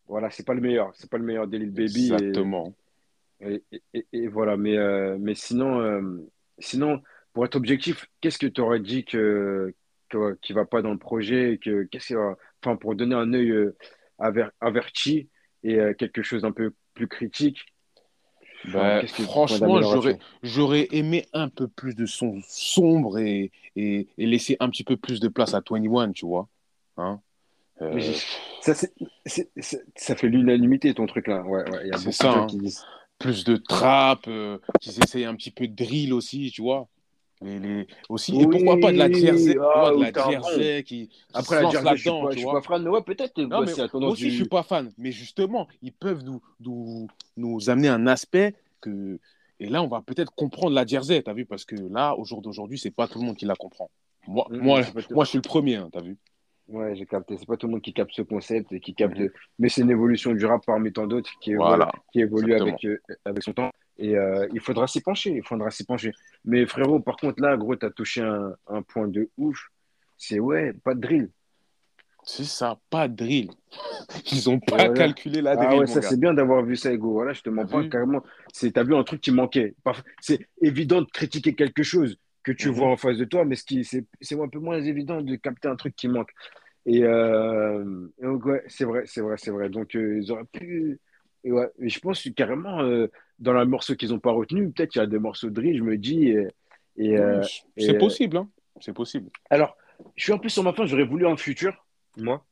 voilà, 0.07 0.29
c'est 0.29 0.45
pas 0.45 0.53
le 0.53 0.61
meilleur, 0.61 0.91
c'est 0.95 1.09
pas 1.09 1.17
le 1.17 1.23
meilleur 1.23 1.47
des 1.47 1.59
Lil 1.59 1.71
Baby. 1.71 2.07
et- 2.07 2.13
Exactement. 2.13 2.73
Et, 3.41 3.63
et- 3.71 3.81
et- 3.93 4.07
et 4.13 4.27
voilà, 4.27 4.55
mais, 4.57 4.77
euh, 4.77 5.17
mais 5.19 5.35
sinon, 5.35 5.79
euh, 5.81 6.01
sinon, 6.59 7.01
pour 7.33 7.45
être 7.45 7.55
objectif, 7.55 8.05
qu'est-ce 8.21 8.37
que 8.37 8.47
tu 8.47 8.61
aurais 8.61 8.79
dit 8.79 9.03
que, 9.03 9.73
que, 10.09 10.35
qui 10.41 10.53
va 10.53 10.65
pas 10.65 10.81
dans 10.81 10.91
le 10.93 10.97
projet, 10.97 11.59
que, 11.61 11.83
qu'est-ce 11.83 12.13
va- 12.13 12.37
enfin, 12.63 12.77
pour 12.77 12.95
donner 12.95 13.15
un 13.15 13.33
œil 13.33 13.53
aver- 14.19 14.49
averti 14.61 15.29
et 15.63 15.75
euh, 15.79 15.93
quelque 15.93 16.21
chose 16.23 16.43
d'un 16.43 16.53
peu 16.53 16.73
plus 16.93 17.07
critique, 17.07 17.59
Bah, 18.71 19.01
que- 19.01 19.23
franchement, 19.23 19.67
j'aurais, 19.95 20.13
j'aurais 20.43 20.87
aimé 20.91 21.25
un 21.33 21.49
peu 21.49 21.67
plus 21.67 21.93
de 21.95 22.05
son 22.05 22.39
sombre 22.47 23.19
et, 23.19 23.51
et, 23.75 24.07
et 24.17 24.25
laisser 24.25 24.55
un 24.59 24.69
petit 24.69 24.83
peu 24.83 24.95
plus 24.97 25.19
de 25.19 25.27
place 25.27 25.53
à 25.53 25.61
21, 25.61 26.13
tu 26.13 26.25
vois. 26.25 26.47
Hein 26.97 27.19
Euh, 27.81 28.13
Ça, 28.61 30.15
fait 30.15 30.27
l'unanimité, 30.27 30.93
ton 30.93 31.05
truc 31.07 31.27
là. 31.27 31.41
Ouais, 31.43 31.69
ouais, 31.69 31.81
il 31.83 31.87
y 31.89 31.91
a 31.91 31.97
C'est 31.97 32.05
beaucoup 32.05 32.11
ça, 32.15 32.27
de 32.27 32.31
gens 32.33 32.43
hein. 32.43 32.47
qui 32.47 32.57
disent. 32.57 32.85
plus 33.19 33.43
de 33.43 33.55
trap, 33.57 34.27
euh, 34.27 34.57
qu'ils 34.81 35.01
essayent 35.03 35.25
un 35.25 35.35
petit 35.35 35.51
peu 35.51 35.67
de 35.67 35.75
drill 35.75 36.13
aussi, 36.13 36.51
tu 36.51 36.61
vois. 36.61 36.87
Les, 37.41 37.59
les- 37.59 37.87
aussi, 38.07 38.33
et 38.33 38.45
Oui, 38.45 38.47
pourquoi 38.49 38.79
pas 38.79 38.91
de 38.93 38.97
la 38.97 39.11
jersey, 39.11 39.57
ah, 39.61 39.91
de 39.91 40.01
la 40.01 40.11
jersey 40.13 40.83
qui, 40.83 41.09
qui 41.09 41.19
Après 41.33 41.57
se 41.57 41.63
la 41.63 41.69
Jersey, 41.69 41.97
je 41.97 42.01
suis 42.01 42.09
pas, 42.09 42.29
je 42.31 42.37
suis 42.37 42.45
pas 42.47 42.61
fan. 42.61 42.87
Ouais, 42.87 43.01
peut-être. 43.01 43.43
Bah, 43.43 43.65
moi 43.93 44.09
aussi, 44.09 44.23
du- 44.23 44.29
je 44.31 44.35
suis 44.35 44.45
pas 44.45 44.63
fan. 44.63 44.91
Mais 44.97 45.11
justement, 45.11 45.67
ils 45.81 45.91
peuvent 45.91 46.23
nous, 46.23 46.41
nous, 46.61 47.07
nous 47.37 47.69
amener 47.69 47.89
un 47.89 48.07
aspect 48.07 48.55
que. 48.81 49.19
Et 49.59 49.67
là, 49.69 49.81
on 49.83 49.87
va 49.87 50.01
peut-être 50.01 50.33
comprendre 50.35 50.73
la 50.75 50.85
jersey, 50.85 51.21
t'as 51.21 51.33
vu 51.33 51.45
Parce 51.45 51.63
que 51.65 51.75
là, 51.75 52.15
au 52.15 52.25
jour 52.25 52.41
d'aujourd'hui, 52.41 52.77
c'est 52.77 52.91
pas 52.91 53.07
tout 53.07 53.19
le 53.19 53.25
monde 53.25 53.37
qui 53.37 53.45
la 53.45 53.55
comprend. 53.55 53.89
Moi, 54.27 54.47
Mhm, 54.49 54.59
moi, 54.61 54.81
moi, 55.11 55.23
je 55.23 55.29
suis 55.29 55.37
le 55.37 55.41
premier, 55.43 55.75
hein, 55.75 55.89
t'as 55.91 56.01
vu 56.01 56.17
Ouais, 56.67 56.95
j'ai 56.95 57.05
capté. 57.05 57.37
C'est 57.37 57.45
pas 57.47 57.57
tout 57.57 57.67
le 57.67 57.73
monde 57.73 57.81
qui 57.81 57.93
capte 57.93 58.11
ce 58.13 58.23
concept 58.23 58.71
et 58.71 58.79
qui 58.79 58.95
capte. 58.95 59.19
Mhm. 59.19 59.29
Mais 59.59 59.69
c'est 59.69 59.81
une 59.81 59.91
évolution 59.91 60.33
du 60.33 60.45
rap 60.45 60.63
parmi 60.65 60.91
tant 60.91 61.05
d'autres 61.05 61.29
qui 61.39 61.51
évolue, 61.51 61.67
Voilà, 61.67 61.91
qui 62.11 62.21
évolue 62.21 62.53
exactement. 62.53 62.75
avec, 62.75 62.85
euh, 62.85 63.15
avec 63.23 63.43
son 63.43 63.53
temps. 63.53 63.71
Et 63.97 64.17
euh, 64.17 64.47
il 64.51 64.59
faudra 64.59 64.87
s'y 64.87 65.01
pencher. 65.01 65.31
Il 65.31 65.43
faudra 65.45 65.69
s'y 65.69 65.85
pencher. 65.85 66.11
Mais 66.43 66.65
frérot, 66.65 66.99
par 66.99 67.17
contre, 67.17 67.41
là, 67.41 67.55
gros, 67.55 67.75
t'as 67.75 67.91
touché 67.91 68.21
un, 68.21 68.53
un 68.67 68.81
point 68.81 69.07
de 69.07 69.29
ouf. 69.37 69.69
C'est 70.17 70.39
ouais, 70.39 70.73
pas 70.73 70.95
de 70.95 71.01
drill. 71.01 71.29
C'est 72.23 72.43
ça, 72.45 72.79
pas 72.89 73.07
de 73.07 73.15
drill. 73.15 73.51
Ils 74.31 74.49
ont 74.49 74.59
pas 74.59 74.77
Voilà. 74.77 74.93
calculé 74.93 75.41
la 75.43 75.51
Ah 75.51 75.55
drill, 75.57 75.69
ouais, 75.81 75.85
mon 75.85 75.93
ça 75.93 76.01
c'est 76.01 76.19
bien 76.19 76.33
d'avoir 76.33 76.63
vu 76.65 76.75
ça, 76.75 76.91
Ego. 76.91 77.11
Voilà, 77.11 77.33
je 77.33 77.41
te 77.41 77.49
mens 77.51 77.67
pas 77.67 77.87
carrément. 77.87 78.23
C'est, 78.51 78.71
t'as 78.71 78.83
vu 78.83 78.95
un 78.95 79.03
truc 79.03 79.21
qui 79.21 79.31
manquait. 79.31 79.75
C'est 80.19 80.47
évident 80.61 81.01
de 81.01 81.07
critiquer 81.13 81.53
quelque 81.53 81.83
chose 81.83 82.17
que 82.45 82.53
tu 82.53 82.69
Mhm. 82.69 82.75
vois 82.75 82.89
en 82.89 82.97
face 82.97 83.17
de 83.17 83.25
toi, 83.25 83.45
mais 83.45 83.55
ce 83.55 83.65
c'est, 83.83 84.05
c'est 84.21 84.39
un 84.41 84.47
peu 84.49 84.59
moins 84.59 84.79
évident 84.81 85.21
de 85.21 85.35
capter 85.35 85.67
un 85.69 85.75
truc 85.75 85.95
qui 85.95 86.07
manque. 86.07 86.31
Et, 86.85 87.03
euh, 87.03 88.07
et 88.19 88.23
donc, 88.25 88.45
ouais, 88.45 88.63
c'est 88.67 88.85
vrai, 88.85 89.03
c'est 89.05 89.21
vrai, 89.21 89.35
c'est 89.37 89.51
vrai. 89.51 89.69
Donc, 89.69 89.95
euh, 89.95 90.19
ils 90.21 90.31
auraient 90.31 90.45
pu. 90.45 90.99
Et 91.43 91.51
ouais, 91.51 91.69
et 91.81 91.89
je 91.89 91.99
pense 91.99 92.23
que 92.23 92.29
carrément, 92.29 92.81
euh, 92.83 93.07
dans 93.39 93.53
le 93.53 93.65
morceau 93.65 93.95
qu'ils 93.95 94.09
n'ont 94.11 94.19
pas 94.19 94.31
retenu, 94.31 94.71
peut-être 94.71 94.95
il 94.95 94.99
y 94.99 95.01
a 95.01 95.07
des 95.07 95.19
morceaux 95.19 95.49
de 95.49 95.53
drill, 95.55 95.77
je 95.77 95.83
me 95.83 95.97
dis. 95.97 96.29
Et, 96.29 96.47
et, 96.97 97.15
C'est 97.77 97.97
possible, 97.97 98.37
hein. 98.37 98.49
C'est 98.81 98.93
possible. 98.93 99.29
alors, 99.49 99.77
je 100.15 100.23
suis 100.23 100.33
un 100.33 100.37
peu 100.37 100.49
sur 100.49 100.63
ma 100.63 100.73
fin, 100.73 100.85
j'aurais 100.85 101.05
voulu 101.05 101.27
un 101.27 101.37
futur, 101.37 101.85
moi. 102.17 102.45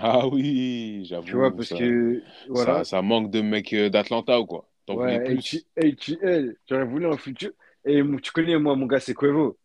Ah 0.00 0.26
oui, 0.26 1.04
j'avoue. 1.04 1.26
Tu 1.26 1.36
vois, 1.36 1.54
parce 1.54 1.68
ça, 1.68 1.76
que. 1.78 2.22
Voilà. 2.48 2.78
ça, 2.78 2.84
ça 2.84 3.02
manque 3.02 3.30
de 3.30 3.42
mecs 3.42 3.74
d'Atlanta 3.74 4.40
ou 4.40 4.46
quoi. 4.46 4.66
Ouais, 4.88 5.20
plus. 5.24 5.66
ATL, 5.76 6.56
j'aurais 6.68 6.84
voulu 6.84 7.06
un 7.06 7.16
futur. 7.16 7.50
Et 7.84 8.02
mon- 8.02 8.18
tu 8.18 8.32
connais, 8.32 8.58
moi, 8.58 8.76
mon 8.76 8.86
gars, 8.86 9.00
c'est 9.00 9.14
Quavo. 9.14 9.58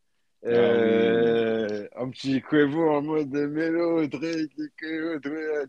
Ah 0.43 0.49
Euh, 0.49 1.87
Un 1.95 2.09
petit 2.09 2.41
Quavo 2.41 2.89
en 2.89 3.01
mode 3.01 3.29
mélo, 3.29 4.07
Drake, 4.07 4.51
Drake, 4.57 5.21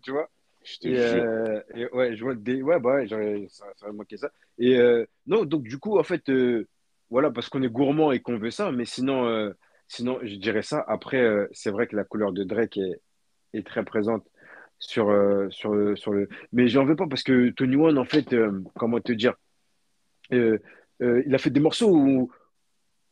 tu 0.02 0.10
vois. 0.10 0.28
Je 0.64 0.78
te 0.78 0.88
Et, 0.88 0.98
euh, 0.98 1.60
et 1.74 1.86
ouais, 1.92 2.16
je 2.16 2.22
vois 2.24 2.34
des. 2.34 2.62
Ouais, 2.62 2.78
bah 2.78 2.96
ouais, 2.96 3.06
j'aurais- 3.06 3.46
ça, 3.48 3.66
manqué. 3.92 4.16
Et 4.58 4.76
euh, 4.78 5.06
non, 5.26 5.44
donc 5.44 5.62
du 5.62 5.78
coup, 5.78 5.98
en 5.98 6.02
fait, 6.02 6.28
euh, 6.28 6.66
voilà, 7.10 7.30
parce 7.30 7.48
qu'on 7.48 7.62
est 7.62 7.68
gourmand 7.68 8.12
et 8.12 8.20
qu'on 8.20 8.38
veut 8.38 8.50
ça, 8.50 8.70
mais 8.72 8.84
sinon, 8.84 9.52
sinon, 9.86 10.18
je 10.22 10.34
dirais 10.36 10.62
ça. 10.62 10.84
Après, 10.86 11.48
c'est 11.52 11.70
vrai 11.70 11.86
que 11.86 11.96
la 11.96 12.04
couleur 12.04 12.32
de 12.32 12.44
Drake 12.44 12.76
est, 12.76 13.00
est 13.54 13.66
très 13.66 13.84
présente 13.84 14.26
sur, 14.78 15.06
sur, 15.50 15.72
le- 15.74 15.96
sur 15.96 16.12
le. 16.12 16.28
Mais 16.52 16.68
j'en 16.68 16.84
veux 16.84 16.96
pas 16.96 17.06
parce 17.06 17.22
que 17.22 17.48
Tony 17.50 17.76
One, 17.76 17.98
en 17.98 18.04
fait, 18.04 18.34
comment 18.76 19.00
te 19.00 19.12
dire, 19.12 19.34
il 20.30 21.34
a 21.34 21.38
fait 21.38 21.50
des 21.50 21.60
morceaux 21.60 21.90
où, 21.96 22.30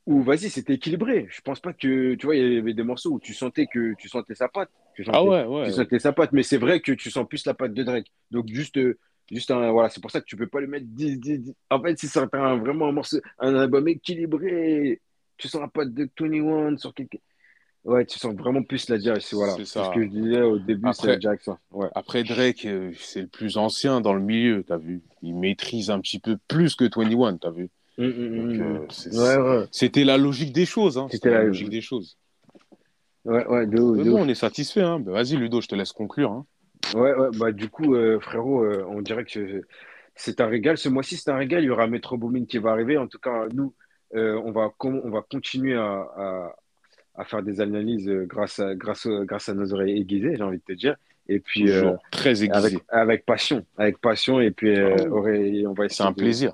où 0.06 0.22
vas-y, 0.22 0.48
c'était 0.50 0.74
équilibré. 0.74 1.26
Je 1.30 1.40
pense 1.40 1.60
pas 1.60 1.72
que, 1.72 2.14
tu 2.14 2.26
vois, 2.26 2.36
il 2.36 2.52
y 2.54 2.58
avait 2.58 2.74
des 2.74 2.82
morceaux 2.84 3.10
où 3.14 3.20
tu 3.20 3.34
sentais 3.34 3.66
que 3.66 3.94
tu 3.98 4.08
sentais 4.08 4.34
sa 4.34 4.48
patte. 4.48 4.70
Tu 4.94 5.02
Ah 5.08 5.14
sentais, 5.14 5.28
ouais, 5.28 5.42
tu 5.42 5.48
ouais. 5.48 5.70
sentais 5.72 5.98
sa 5.98 6.12
patte, 6.12 6.32
mais 6.32 6.42
c'est 6.42 6.58
vrai 6.58 6.80
que 6.80 6.92
tu 6.92 7.10
sens 7.10 7.26
plus 7.28 7.44
la 7.44 7.54
patte 7.54 7.74
de 7.74 7.82
Drake. 7.82 8.06
Donc, 8.30 8.46
juste, 8.48 8.76
euh, 8.78 8.98
juste 9.30 9.50
un, 9.50 9.70
voilà, 9.72 9.88
c'est 9.90 10.00
pour 10.00 10.10
ça 10.12 10.20
que 10.20 10.26
tu 10.26 10.36
peux 10.36 10.46
pas 10.46 10.60
le 10.60 10.68
mettre 10.68 10.86
10, 10.88 11.18
10, 11.18 11.38
10. 11.40 11.54
En 11.70 11.82
fait, 11.82 11.98
si 11.98 12.06
c'est 12.08 12.20
un, 12.34 12.56
vraiment 12.56 12.88
un 12.88 12.92
morceau, 12.92 13.18
un 13.40 13.54
album 13.56 13.88
équilibré, 13.88 15.00
tu 15.36 15.48
sens 15.48 15.60
la 15.60 15.68
patte 15.68 15.92
de 15.92 16.08
21 16.18 16.76
sur 16.78 16.94
quelque. 16.94 17.18
Ouais, 17.84 18.04
tu 18.04 18.18
sens 18.18 18.34
vraiment 18.34 18.62
plus 18.64 18.88
la 18.88 18.98
direction. 18.98 19.36
Voilà, 19.38 19.54
C'est 19.56 19.64
ça. 19.64 19.84
ce 19.84 19.90
que 19.94 20.02
je 20.02 20.08
disais 20.08 20.40
au 20.42 20.58
début, 20.58 20.88
c'est 20.92 21.00
Après- 21.02 21.08
la 21.08 21.16
direction. 21.18 21.56
Ouais. 21.70 21.86
Après 21.94 22.24
Drake, 22.24 22.64
euh, 22.66 22.90
c'est 22.98 23.20
le 23.22 23.26
plus 23.28 23.56
ancien 23.58 24.00
dans 24.00 24.12
le 24.14 24.20
milieu, 24.20 24.64
t'as 24.66 24.76
vu. 24.76 25.02
Il 25.22 25.34
maîtrise 25.36 25.90
un 25.90 26.00
petit 26.00 26.18
peu 26.18 26.36
plus 26.48 26.74
que 26.74 26.84
21, 26.84 27.36
t'as 27.36 27.50
vu. 27.50 27.68
C'était 29.70 30.04
la 30.04 30.18
logique 30.18 30.52
des 30.52 30.66
choses. 30.66 30.98
Hein. 30.98 31.09
C'était 31.11 31.30
la 31.30 31.44
logique 31.44 31.70
des 31.70 31.80
choses. 31.80 32.18
ouais, 33.24 33.46
ouais, 33.46 33.66
de 33.66 33.78
on 33.80 34.28
est 34.28 34.35
satisfait. 34.35 34.82
Hein. 34.82 35.00
Bah, 35.00 35.12
Vas-y, 35.12 35.37
Ludo, 35.37 35.61
je 35.61 35.68
te 35.68 35.74
laisse 35.74 35.92
conclure. 35.92 36.30
Hein. 36.32 36.46
Ouais, 36.94 37.14
ouais, 37.14 37.28
bah 37.38 37.52
du 37.52 37.68
coup, 37.68 37.94
euh, 37.94 38.20
frérot, 38.20 38.62
euh, 38.62 38.85
on 38.88 39.00
dirait 39.02 39.24
que 39.24 39.62
c'est 40.14 40.40
un 40.40 40.46
régal. 40.46 40.76
Ce 40.78 40.88
mois-ci, 40.88 41.16
c'est 41.16 41.30
un 41.30 41.37
régal. 41.37 41.62
Il 41.64 41.66
y 41.66 41.70
aura 41.70 41.87
Metro 41.87 42.16
Boomin 42.16 42.44
qui 42.44 42.59
va 42.59 42.70
arriver. 42.70 42.96
En 42.98 43.06
tout 43.09 43.18
cas, 43.18 43.46
nous, 43.52 43.74
euh, 44.14 44.40
on 44.44 44.52
va, 44.52 44.70
on 44.85 45.11
va 45.11 45.22
continuer 45.22 45.74
à, 45.74 45.82
à, 46.16 46.56
à 47.16 47.24
faire 47.24 47.42
des 47.42 47.61
analyses 47.61 48.09
grâce 48.09 48.61
à, 48.61 48.74
grâce, 48.74 49.06
au- 49.06 49.24
grâce 49.24 49.48
à 49.48 49.54
nos 49.54 49.72
oreilles 49.72 49.98
aiguisées, 50.00 50.37
j'ai 50.37 50.42
envie 50.42 50.59
de 50.59 50.62
te 50.62 50.72
dire. 50.74 50.94
Et 51.28 51.40
puis, 51.40 51.68
euh, 51.70 51.80
Toujours 51.80 51.98
très 52.12 52.42
avec, 52.44 52.54
aiguisé. 52.72 52.82
avec 52.88 53.26
passion, 53.26 53.66
avec 53.78 53.98
passion. 53.98 54.40
Et 54.40 54.52
puis, 54.52 54.78
euh, 54.78 54.94
Ah 54.96 55.02
oreille- 55.11 55.66
on 55.66 55.72
va 55.72 55.88
C'est 55.88 55.94
essayer 55.94 56.09
un 56.09 56.12
de- 56.12 56.16
plaisir. 56.16 56.52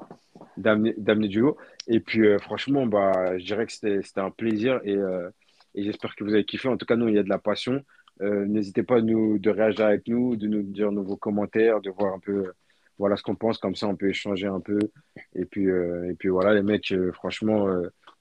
D'amener 0.57 1.29
du 1.29 1.43
haut. 1.43 1.57
Et 1.89 2.01
puis, 2.01 2.27
euh, 2.27 2.39
franchement, 2.39 2.87
bah, 2.87 3.39
je 3.39 3.45
dirais 3.45 3.67
que 3.67 3.73
c'était 3.73 4.03
un 4.17 4.31
plaisir 4.31 4.81
et, 4.85 4.97
euh, 4.97 5.29
et 5.75 5.83
j'espère 5.83 6.15
que 6.17 6.25
vous 6.25 6.33
avez 6.35 6.45
kiffé. 6.45 6.69
En 6.69 6.77
tout 6.77 6.87
cas, 6.87 6.97
nous, 6.97 7.09
il 7.09 7.15
y 7.15 7.19
a 7.19 7.23
de 7.23 7.29
la 7.29 7.39
passion. 7.39 7.83
Euh, 8.21 8.45
n'hésitez 8.47 8.83
pas 8.83 8.97
à 8.97 9.01
nous, 9.01 9.39
de 9.39 9.51
réagir 9.51 9.87
avec 9.87 10.07
nous, 10.09 10.37
de 10.37 10.47
nous 10.47 10.63
dire 10.63 10.93
nos 10.93 11.17
commentaires, 11.17 11.81
de 11.81 11.91
voir 11.91 12.15
un 12.15 12.19
peu 12.19 12.53
voilà 12.99 13.17
ce 13.17 13.23
qu'on 13.23 13.35
pense. 13.35 13.59
Comme 13.59 13.75
ça, 13.75 13.89
on 13.89 13.97
peut 13.97 14.11
échanger 14.11 14.47
un 14.47 14.61
peu. 14.61 14.79
Et 15.35 15.45
puis, 15.45 15.67
et 15.67 16.15
puis 16.19 16.29
voilà, 16.29 16.55
les 16.55 16.63
mecs, 16.63 16.95
franchement, 17.15 17.69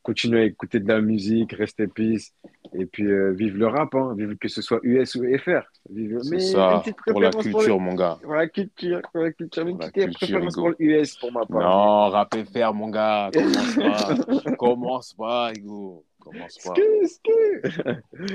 continuez 0.04 0.42
à 0.42 0.46
écouter 0.46 0.80
de 0.80 0.88
la 0.88 1.02
musique, 1.02 1.54
restez 1.54 1.88
peace. 1.88 2.34
Et 2.74 2.86
puis, 2.86 3.06
euh, 3.06 3.32
vive 3.32 3.58
le 3.58 3.68
rap, 3.68 3.94
hein, 3.96 4.14
vive 4.18 4.38
que 4.38 4.48
ce 4.48 4.62
soit 4.62 4.80
US 4.84 5.16
ou 5.16 5.24
FR. 5.38 5.62
Vive... 5.90 6.20
C'est 6.22 6.40
ça. 6.40 6.82
Pour 7.08 7.20
la 7.22 7.32
culture, 7.32 7.78
le- 7.78 7.84
mon 7.84 7.96
gars. 7.96 8.18
Pour 8.22 8.34
la 8.34 8.48
culture, 8.48 9.02
pour 9.12 9.22
la 9.24 9.32
culture, 9.32 9.68
une 9.68 9.78
Pour 9.78 9.88
petite 9.92 10.04
culture, 10.06 10.18
préférence 10.40 10.54
Hugo. 10.54 10.62
pour 10.62 10.70
le 10.70 10.76
US 10.80 11.16
pour 11.18 11.32
ma 11.32 11.46
part. 11.46 11.62
Non, 11.62 12.10
rap 12.10 12.34
FR, 12.36 12.74
mon 12.74 12.90
gars. 12.90 13.30
Commence 13.34 13.76
pas. 13.76 14.56
Commence 14.58 15.14
pas, 15.14 15.52
Hugo. 15.54 16.06
Commence 16.20 16.58
pas. 16.64 16.74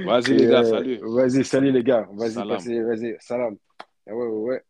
Vas-y, 0.04 0.34
les 0.34 0.46
gars, 0.46 0.60
euh, 0.60 0.64
salut. 0.64 0.98
Vas-y, 1.02 1.44
salut 1.44 1.72
les 1.72 1.82
gars. 1.82 2.06
Vas-y, 2.12 2.80
vas-y, 2.82 3.16
salam. 3.20 3.56
Ah 4.08 4.14
ouais, 4.14 4.26
ouais, 4.26 4.50
ouais. 4.50 4.62